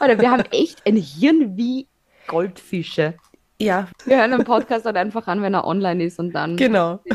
[0.00, 1.86] Oder wir haben echt ein Hirn wie
[2.26, 3.14] Goldfische.
[3.60, 6.56] Ja, Wir hören den Podcast halt einfach an, wenn er online ist und dann.
[6.56, 7.00] genau.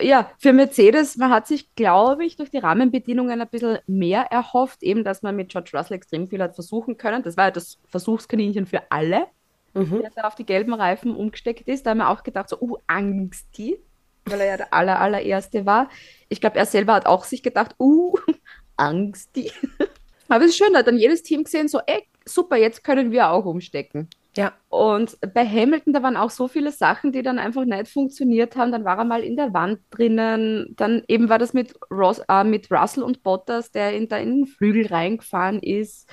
[0.00, 4.82] Ja, für Mercedes, man hat sich, glaube ich, durch die Rahmenbedingungen ein bisschen mehr erhofft,
[4.84, 7.24] eben, dass man mit George Russell extrem viel hat versuchen können.
[7.24, 9.26] Das war ja das Versuchskaninchen für alle,
[9.74, 10.00] Mhm.
[10.00, 11.86] der da auf die gelben Reifen umgesteckt ist.
[11.86, 13.78] Da haben wir auch gedacht, so, uh, Angsti,
[14.26, 15.88] weil er ja der aller, allererste war.
[16.28, 18.14] Ich glaube, er selber hat auch sich gedacht, uh,
[18.76, 19.52] Angsti.
[20.28, 23.10] Aber es ist schön, da hat dann jedes Team gesehen, so, ey, super, jetzt können
[23.10, 24.08] wir auch umstecken.
[24.36, 28.54] Ja, Und bei Hamilton, da waren auch so viele Sachen, die dann einfach nicht funktioniert
[28.54, 28.70] haben.
[28.70, 30.72] Dann war er mal in der Wand drinnen.
[30.76, 34.36] Dann eben war das mit, Ross, äh, mit Russell und Bottas, der in, da in
[34.36, 36.08] den Flügel reingefahren ist.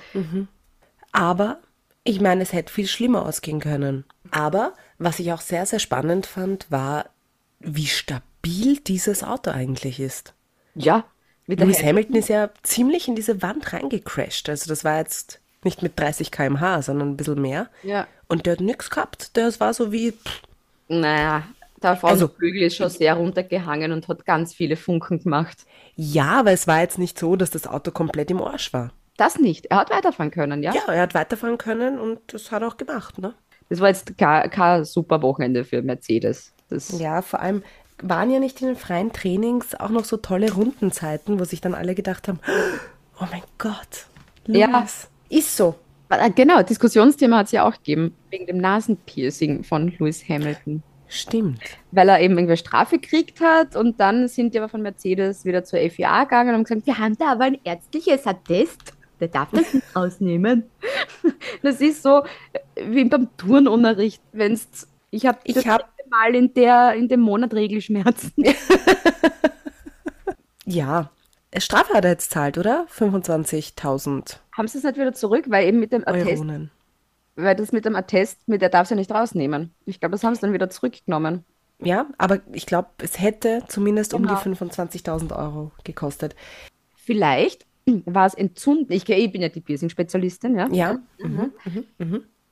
[1.12, 1.60] aber
[2.08, 4.04] ich meine, es hätte viel schlimmer ausgehen können.
[4.30, 7.06] Aber was ich auch sehr, sehr spannend fand, war,
[7.60, 10.32] wie stabil dieses Auto eigentlich ist.
[10.74, 11.04] Ja,
[11.46, 14.48] mit Lewis Ham- Hamilton ist ja ziemlich in diese Wand reingecrashed.
[14.48, 17.68] Also das war jetzt nicht mit 30 km/h, sondern ein bisschen mehr.
[17.82, 18.06] Ja.
[18.28, 19.36] Und der hat nichts gehabt.
[19.36, 20.42] Das war so wie, pff,
[20.88, 21.42] Naja,
[21.82, 25.58] der Also- Flügel ist schon sehr runtergehangen und hat ganz viele Funken gemacht.
[25.96, 28.92] ja, aber es war jetzt nicht so, dass das Auto komplett im Arsch war.
[29.18, 29.66] Das nicht.
[29.66, 30.72] Er hat weiterfahren können, ja?
[30.72, 33.34] Ja, er hat weiterfahren können und das hat er auch gemacht, ne?
[33.68, 36.54] Das war jetzt kein, super Wochenende für Mercedes.
[36.70, 37.62] Das, Ja, vor allem
[38.00, 41.74] waren ja nicht in den freien Trainings auch noch so tolle Rundenzeiten, wo sich dann
[41.74, 42.38] alle gedacht haben,
[43.20, 44.06] oh mein Gott,
[44.46, 44.68] Ja.
[44.68, 45.08] Lewis.
[45.28, 45.74] Ist so.
[46.08, 50.82] Ah, Genau, Diskussionsthema hat es ja auch gegeben, wegen dem Nasenpiercing von Lewis Hamilton.
[51.08, 51.60] Stimmt.
[51.90, 55.64] Weil er eben irgendwie Strafe gekriegt hat und dann sind die aber von Mercedes wieder
[55.64, 59.48] zur FIA gegangen und haben gesagt, wir haben da aber ein ärztliches Attest, der darf
[59.52, 60.64] das nicht rausnehmen.
[61.62, 66.34] Das ist so äh, wie beim Turnunterricht, wenn's ich habe Ich das hab- letzte Mal
[66.34, 68.32] in der in dem Monat Regelschmerzen.
[70.64, 71.10] Ja.
[71.56, 72.86] Strafe hat er jetzt zahlt, oder?
[72.94, 76.70] 25.000 Haben sie es nicht wieder zurück, weil eben mit dem Attest, Euronen.
[77.36, 79.72] weil das mit dem Attest, mit der darf es ja nicht rausnehmen.
[79.86, 81.44] Ich glaube, das haben sie dann wieder zurückgenommen.
[81.80, 84.34] Ja, aber ich glaube, es hätte zumindest um Genau.
[84.38, 86.34] die 25.000 Euro gekostet.
[86.96, 87.64] Vielleicht
[88.06, 88.92] war es entzünden.
[88.92, 90.68] Ich, ich bin ja die Piercing-Spezialistin, ja.
[90.70, 90.98] Ja,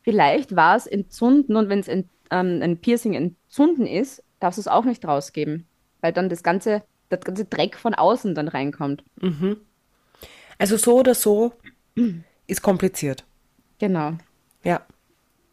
[0.03, 4.61] Vielleicht war es entzünden und wenn es ent, ähm, ein Piercing entzünden ist, darfst du
[4.61, 5.66] es auch nicht rausgeben,
[6.01, 9.03] weil dann das ganze, das ganze Dreck von außen dann reinkommt.
[10.59, 11.53] also so oder so
[12.46, 13.25] ist kompliziert.
[13.79, 14.12] Genau.
[14.62, 14.83] Ja.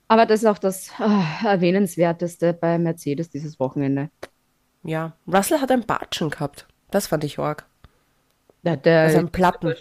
[0.08, 4.10] Aber das ist auch das äh, Erwähnenswerteste bei Mercedes dieses Wochenende.
[4.84, 5.14] Ja.
[5.28, 6.68] Russell hat ein Batschen gehabt.
[6.92, 7.66] Das fand ich arg.
[8.64, 9.74] Ja, der Also ein Platten.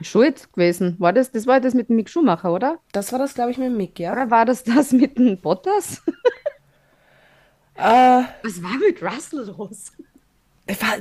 [0.00, 0.96] Schuld gewesen.
[0.98, 2.78] War das, das war das mit dem Mick Schumacher, oder?
[2.92, 4.12] Das war das, glaube ich, mit Mick, ja?
[4.12, 6.02] Oder war das das mit dem Bottas?
[7.74, 9.92] Äh, Was war mit Russell los?
[10.66, 10.98] wa-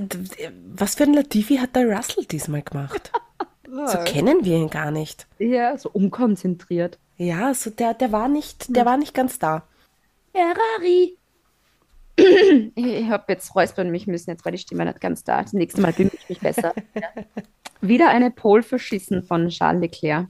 [0.75, 3.11] was für ein Latifi hat der Russell diesmal gemacht?
[3.73, 5.27] So kennen wir ihn gar nicht.
[5.39, 6.99] Ja, so unkonzentriert.
[7.15, 9.63] Ja, so der, der war nicht, der war nicht ganz da.
[10.33, 11.17] Ferrari.
[12.15, 15.41] Ich, habe jetzt räuspern mich müssen, jetzt war die Stimme nicht ganz da.
[15.41, 16.73] Das nächste Mal bin ich mich besser.
[16.93, 17.23] Ja.
[17.81, 20.27] Wieder eine Pole verschissen von Charles Leclerc.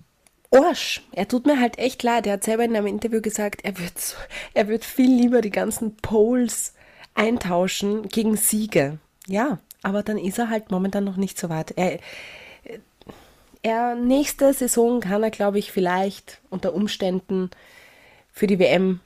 [0.51, 2.27] Orsch, er tut mir halt echt leid.
[2.27, 4.17] Er hat selber in einem Interview gesagt, er wird, so,
[4.53, 6.73] er wird viel lieber die ganzen Poles
[7.13, 8.99] eintauschen gegen Siege.
[9.27, 11.71] Ja, aber dann ist er halt momentan noch nicht so weit.
[11.77, 11.99] Er,
[13.61, 17.49] er nächste Saison kann er, glaube ich, vielleicht unter Umständen
[18.31, 18.99] für die WM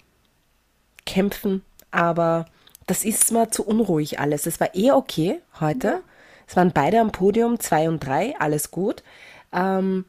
[1.05, 2.47] kämpfen, aber
[2.85, 4.45] das ist mir zu unruhig alles.
[4.45, 6.01] Es war eh okay heute.
[6.47, 9.03] Es waren beide am Podium, zwei und drei, alles gut.
[9.51, 10.05] Ähm,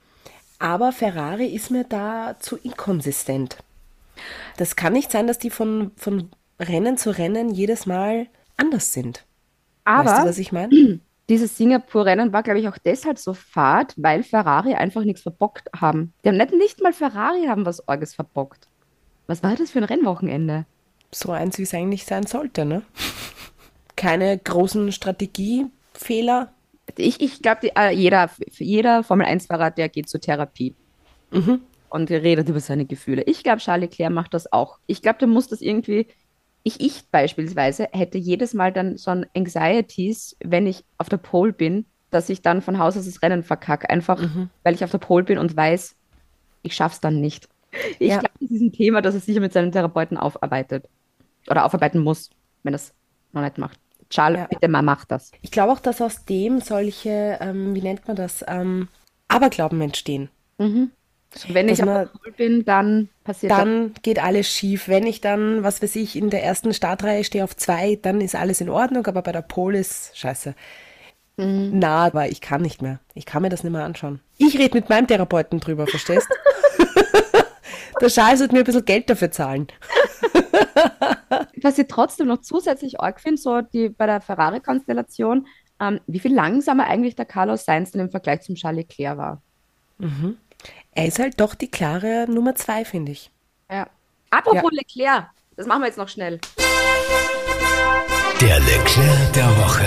[0.59, 3.59] aber Ferrari ist mir da zu inkonsistent.
[4.57, 9.25] Das kann nicht sein, dass die von, von Rennen zu Rennen jedes Mal anders sind.
[9.85, 11.01] Aber weißt du, was ich meine?
[11.29, 16.13] dieses Singapur-Rennen war, glaube ich, auch deshalb so fad, weil Ferrari einfach nichts verbockt haben.
[16.25, 18.69] Die haben nicht, nicht mal Ferrari haben was Orges verbockt.
[19.27, 20.67] Was war das für ein Rennwochenende?
[21.13, 22.83] So eins, wie es eigentlich sein sollte, ne?
[23.97, 26.53] Keine großen Strategiefehler.
[26.97, 30.75] Ich, ich glaube, äh, jeder, jeder Formel-1-Fahrer, der geht zur Therapie
[31.89, 33.23] und redet über seine Gefühle.
[33.23, 34.79] Ich glaube, Charles Leclerc macht das auch.
[34.87, 36.07] Ich glaube, der muss das irgendwie
[36.67, 41.53] ich, ich beispielsweise hätte jedes Mal dann so ein Anxieties, wenn ich auf der Pole
[41.53, 44.51] bin, dass ich dann von Haus aus das Rennen verkacke, einfach Mhm.
[44.65, 45.95] weil ich auf der Pole bin und weiß,
[46.63, 47.49] ich schaff's dann nicht.
[48.01, 48.19] Ich Ja.
[48.19, 50.89] glaube, das ist ein Thema, das er sicher mit seinen Therapeuten aufarbeitet.
[51.51, 52.31] Oder aufarbeiten muss,
[52.63, 52.93] wenn es
[53.33, 53.79] noch nicht macht.
[54.11, 54.47] Charles, Ja.
[54.47, 55.33] bitte mal mach das.
[55.43, 58.89] Ich glaube auch, dass aus dem solche, ähm, wie nennt man das, ähm,
[59.29, 60.29] Aberglauben entstehen.
[60.59, 60.69] So,
[61.53, 63.59] wenn Dass ich man- bin, dann passiert das.
[63.59, 64.87] Dann geht alles schief.
[64.89, 68.35] Wenn ich dann, was weiß ich, in der ersten Startreihe stehe auf zwei, dann ist
[68.37, 70.55] alles in Ordnung, aber bei der Pole ist scheiße.
[71.39, 72.99] Na, aber ich kann nicht mehr.
[73.13, 74.21] Ich kann mir das nicht mehr anschauen.
[74.39, 76.29] Ich rede mit meinem Therapeuten drüber, verstehst?
[78.01, 79.67] der Charles wird mir ein bisschen Geld dafür zahlen.
[81.63, 85.47] Was ich trotzdem noch zusätzlich arg finde, so die, bei der Ferrari-Konstellation,
[85.81, 89.43] ähm, wie viel langsamer eigentlich der Carlos Sainz denn im Vergleich zum Charles Leclerc war.
[90.93, 93.31] Er ist halt doch die klare Nummer zwei, finde ich.
[93.71, 93.89] Ja.
[94.31, 95.27] Apropos Leclerc,
[95.57, 96.41] das machen wir jetzt noch schnell.
[98.41, 99.85] Der Leclerc der Woche.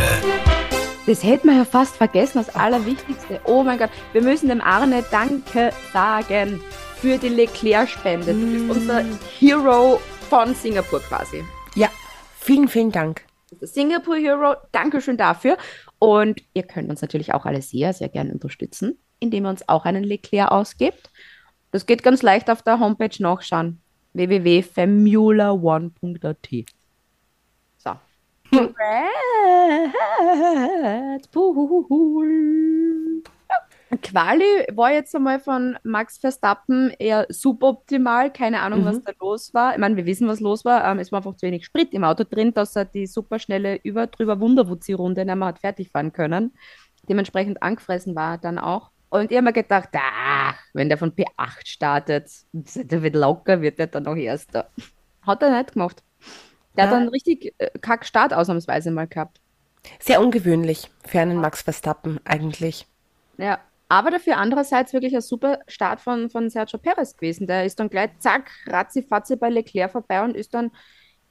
[1.06, 3.42] Das hätten wir ja fast vergessen, das Allerwichtigste.
[3.46, 6.62] Oh mein Gott, wir müssen dem Arne Danke sagen
[7.02, 8.34] für die Leclerc-Spende.
[8.34, 9.04] Du bist unser
[9.40, 11.44] Hero von Singapur quasi.
[11.76, 11.88] Ja,
[12.38, 13.24] vielen, vielen Dank.
[13.62, 14.56] Singapur Hero.
[14.72, 15.58] Dankeschön dafür.
[15.98, 19.86] Und ihr könnt uns natürlich auch alle sehr, sehr gerne unterstützen, indem ihr uns auch
[19.86, 21.10] einen Leclerc ausgebt.
[21.72, 23.80] Das geht ganz leicht auf der Homepage nachschauen.
[24.14, 26.50] www.formula1.at
[27.78, 27.92] So.
[31.32, 33.24] Bull.
[34.04, 38.32] Quali war jetzt einmal von Max Verstappen eher suboptimal.
[38.32, 39.74] Keine Ahnung, was da los war.
[39.74, 40.86] Ich meine, wir wissen, was los war.
[40.86, 44.08] Ähm, es war einfach zu wenig Sprit im Auto drin, dass er die superschnelle über
[44.08, 46.54] drüber Wunderwutzi-Runde nicht mehr hat fertig fahren können.
[47.08, 48.92] Dementsprechend angefressen war er dann auch.
[49.10, 53.80] Und ich habe mir gedacht, ach, wenn der von P8 startet, der wird locker, wird
[53.80, 54.70] der dann noch Erster.
[55.26, 56.04] Hat er nicht gemacht.
[56.78, 57.00] Der hat Ja.
[57.00, 59.42] dann richtig äh, kack Start ausnahmsweise mal gehabt.
[60.00, 62.86] Sehr ungewöhnlich für einen Max Verstappen eigentlich.
[63.38, 63.58] Ja,
[63.90, 67.48] aber dafür andererseits wirklich ein super Start von, von Sergio Perez gewesen.
[67.48, 70.72] Der ist dann gleich, zack, ratzi-fatzi bei Leclerc vorbei und ist dann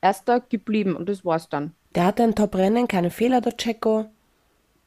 [0.03, 0.97] Erster geblieben.
[0.97, 1.75] Und das war's dann.
[1.95, 4.07] Der hatte ein Top-Rennen, keine Fehler, der Checo.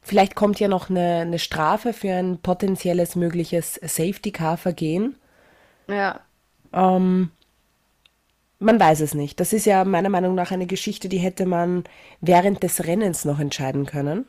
[0.02, 5.16] Vielleicht kommt ja noch eine, eine Strafe für ein potenzielles mögliches Safety-Car-Vergehen.
[5.88, 6.26] Ja,
[6.72, 7.30] Ähm,
[8.58, 9.40] man weiß es nicht.
[9.40, 11.84] Das ist ja meiner Meinung nach eine Geschichte, die hätte man
[12.20, 14.26] während des Rennens noch entscheiden können.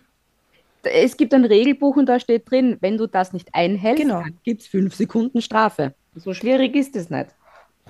[0.84, 4.22] Es gibt ein Regelbuch und da steht drin, wenn du das nicht einhältst, Genau.
[4.22, 5.94] dann gibt's fünf Sekunden Strafe.
[6.16, 7.28] So schwierig ist es nicht.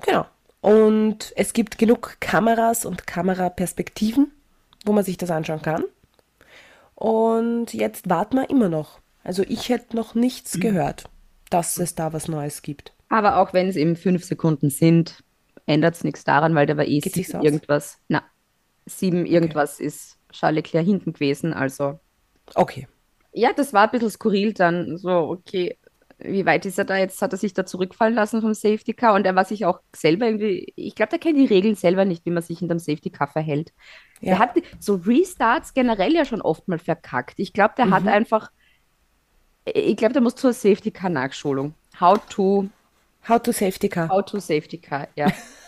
[0.05, 0.25] Genau.
[0.61, 4.31] Und es gibt genug Kameras und Kameraperspektiven,
[4.85, 5.83] wo man sich das anschauen kann.
[6.95, 8.99] Und jetzt warten wir immer noch.
[9.23, 11.05] Also ich hätte noch nichts gehört,
[11.49, 12.93] dass es da was Neues gibt.
[13.09, 15.23] Aber auch wenn es eben fünf Sekunden sind,
[15.65, 17.99] ändert es nichts daran, weil der war eh sieben irgendwas.
[18.07, 18.23] Na,
[18.85, 21.53] sieben irgendwas ist Charles Leclerc hinten gewesen.
[21.53, 21.99] Also
[22.55, 22.87] Okay.
[23.31, 24.97] Ja, das war ein bisschen skurril dann.
[24.97, 25.77] So, okay,
[26.19, 26.97] wie weit ist er da?
[26.97, 29.79] Jetzt hat er sich da zurückfallen lassen vom Safety Car und er war sich auch
[29.95, 33.09] selber irgendwie, ich glaube, der kennt die Regeln selber nicht, wie man sich hinterm Safety
[33.09, 33.73] Car verhält.
[34.21, 34.31] Ja.
[34.31, 37.39] Der hat so Restarts generell ja schon oft mal verkackt.
[37.39, 38.51] Ich glaube, der hat einfach,
[39.65, 41.73] ich glaube, der muss zur Safety Car Nachschulung.
[41.99, 42.67] How to,
[43.27, 44.09] How to Safety Car.
[44.09, 45.27] how to Safety Car, ja.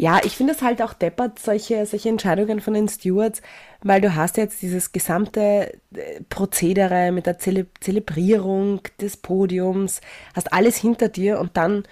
[0.00, 3.42] Ja, ich finde es halt auch deppert, solche, solche Entscheidungen von den Stewards,
[3.82, 10.00] weil du hast jetzt dieses gesamte äh, Prozedere mit der Zele Zelebrierung des Podiums,
[10.34, 11.82] hast alles hinter dir und dann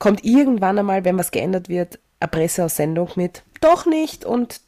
[0.00, 4.60] kommt irgendwann einmal, wenn was geändert wird, eine Presseaussendung mit, doch nicht und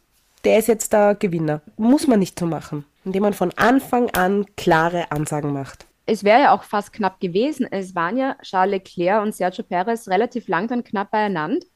[0.45, 1.63] der ist jetzt der Gewinner.
[1.77, 5.87] Muss man nicht so machen, indem man von Anfang an klare Ansagen macht.
[6.07, 7.67] Es wäre ja auch fast knapp gewesen.
[7.69, 11.67] Es waren ja Charles Leclerc und Sergio Perez relativ lang dann knapp beieinander.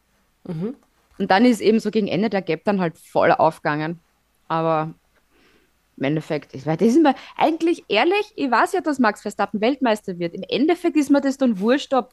[1.18, 4.00] Und dann ist eben so gegen Ende der Gap dann halt voll aufgegangen.
[4.48, 4.94] Aber
[5.96, 9.60] im Endeffekt, ich weiß, das ist mir eigentlich ehrlich, ich weiß ja, dass Max Verstappen
[9.60, 10.34] Weltmeister wird.
[10.34, 12.12] Im Endeffekt ist mir das dann wurscht, ob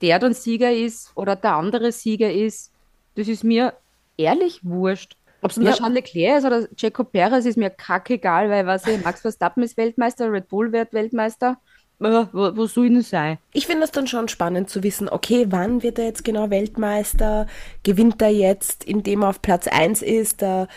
[0.00, 2.72] der dann Sieger ist oder der andere Sieger ist.
[3.16, 3.74] Das ist mir
[4.16, 5.16] ehrlich wurscht.
[5.42, 5.72] Ob es Ja.
[5.72, 9.76] Charles Leclerc ist oder Checo Perez, ist mir kackegal, weil was ich, Max Verstappen ist
[9.76, 11.58] Weltmeister, Red Bull wird Weltmeister.
[12.00, 13.38] Äh, wo, wo soll denn sein?
[13.52, 17.46] Ich finde es dann schon spannend zu wissen, okay, wann wird er jetzt genau Weltmeister?
[17.82, 20.40] Gewinnt er jetzt, indem er auf Platz 1 ist?
[20.42, 20.68] Der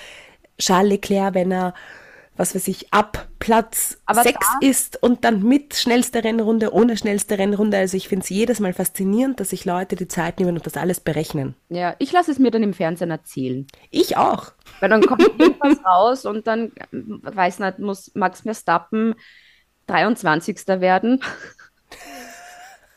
[0.57, 1.73] Charles Leclerc, wenn er,
[2.35, 6.95] was weiß ich, ab Platz Aber 6 da- ist und dann mit schnellste Rennrunde, ohne
[6.97, 7.77] schnellste Rennrunde.
[7.77, 10.77] Also ich finde es jedes Mal faszinierend, dass sich Leute die Zeit nehmen und das
[10.77, 11.55] alles berechnen.
[11.69, 13.67] Ja, ich lasse es mir dann im Fernsehen erzählen.
[13.91, 14.51] Ich auch.
[14.79, 19.15] Weil dann kommt irgendwas raus und dann, weiß nicht, muss Max Verstappen
[19.89, 20.67] 23.
[20.67, 21.21] werden.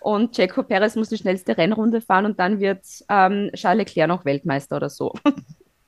[0.00, 4.24] Und Checo Perez muss die schnellste Rennrunde fahren und dann wird ähm, Charles Leclerc noch
[4.24, 5.12] Weltmeister oder so.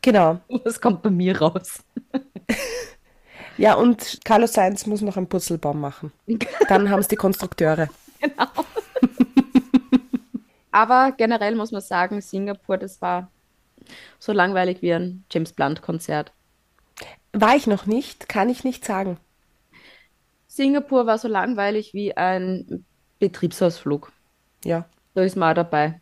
[0.03, 0.39] Genau.
[0.65, 1.83] Was kommt bei mir raus?
[3.57, 6.13] Ja, und Carlos Sainz muss noch einen Purzelbaum machen.
[6.69, 7.89] Dann haben es die Konstrukteure.
[8.21, 8.47] Genau.
[10.73, 13.31] Aber generell muss man sagen, Singapur, das war
[14.19, 16.33] so langweilig wie ein James Blunt-Konzert.
[17.33, 19.19] War ich noch nicht, kann ich nicht sagen.
[20.55, 22.85] Singapur war so langweilig wie ein
[23.19, 24.13] Betriebsausflug.
[24.65, 24.85] Ja.
[25.15, 26.01] Da ist man auch dabei.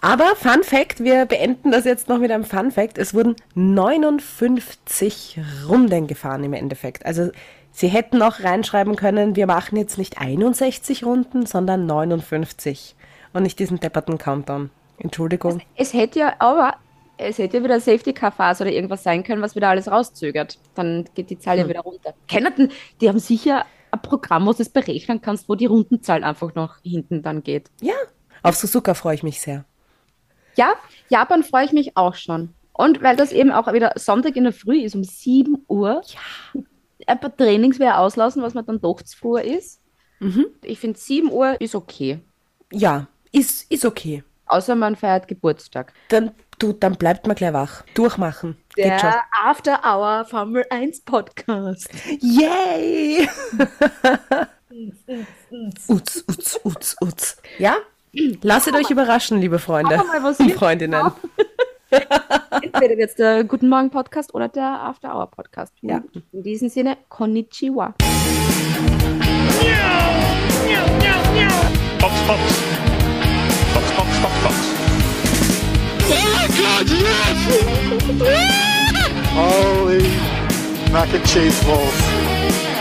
[0.00, 2.96] Aber Fun Fact, wir beenden das jetzt noch mit einem Fun Fact.
[2.96, 7.04] Es wurden 59 Runden gefahren im Endeffekt.
[7.04, 7.30] Also
[7.70, 12.96] sie hätten auch reinschreiben können, wir machen jetzt nicht 61 Runden, sondern 59
[13.34, 14.70] und nicht diesen depperten Countdown.
[14.98, 15.60] Entschuldigung.
[15.76, 16.76] Es hätte ja, aber
[17.18, 20.58] es hätte wieder Safety Car Phase oder irgendwas sein können, was wieder alles rauszögert.
[20.74, 22.14] Dann geht die Zahl ja wieder runter.
[22.28, 26.54] Kennen, die haben sicher ein Programm, wo du es berechnen kannst, wo die Rundenzahl einfach
[26.54, 27.70] noch hinten dann geht.
[27.80, 27.94] Ja,
[28.42, 29.64] auf Suzuka freue ich mich sehr.
[30.56, 30.74] Ja,
[31.08, 32.54] Japan freue ich mich auch schon.
[32.72, 36.02] Und weil das eben auch wieder Sonntag in der Früh ist, um 7 Uhr.
[36.54, 36.60] Ja.
[37.06, 39.80] Ein paar Trainings wäre auslassen, was man dann doch zu früh ist.
[40.62, 42.20] Ich finde, 7 Uhr ist okay.
[42.72, 44.24] Ja, ist, ist okay.
[44.46, 45.92] Außer man feiert Geburtstag.
[46.08, 47.84] Dann, du, dann bleibt man gleich wach.
[47.94, 48.56] Durchmachen.
[48.74, 49.10] Geht schon.
[49.10, 51.88] Der After Hour Formel 1 Podcast.
[52.20, 53.28] Yay!
[55.88, 57.36] Utz, utz, utz, utz.
[57.58, 57.76] Ja?
[58.42, 60.02] Lasst euch überraschen, liebe Freunde
[60.38, 60.52] und.
[60.54, 61.12] Freundinnen.
[61.90, 65.72] Entweder jetzt der Guten Morgen Podcast oder der After Hour Podcast.
[65.82, 66.02] Ja.
[66.32, 67.94] In diesem Sinne, Konnichiwa.
[72.00, 72.65] Fox, Fox.
[79.36, 80.02] Holy
[80.92, 82.75] mac and cheese balls.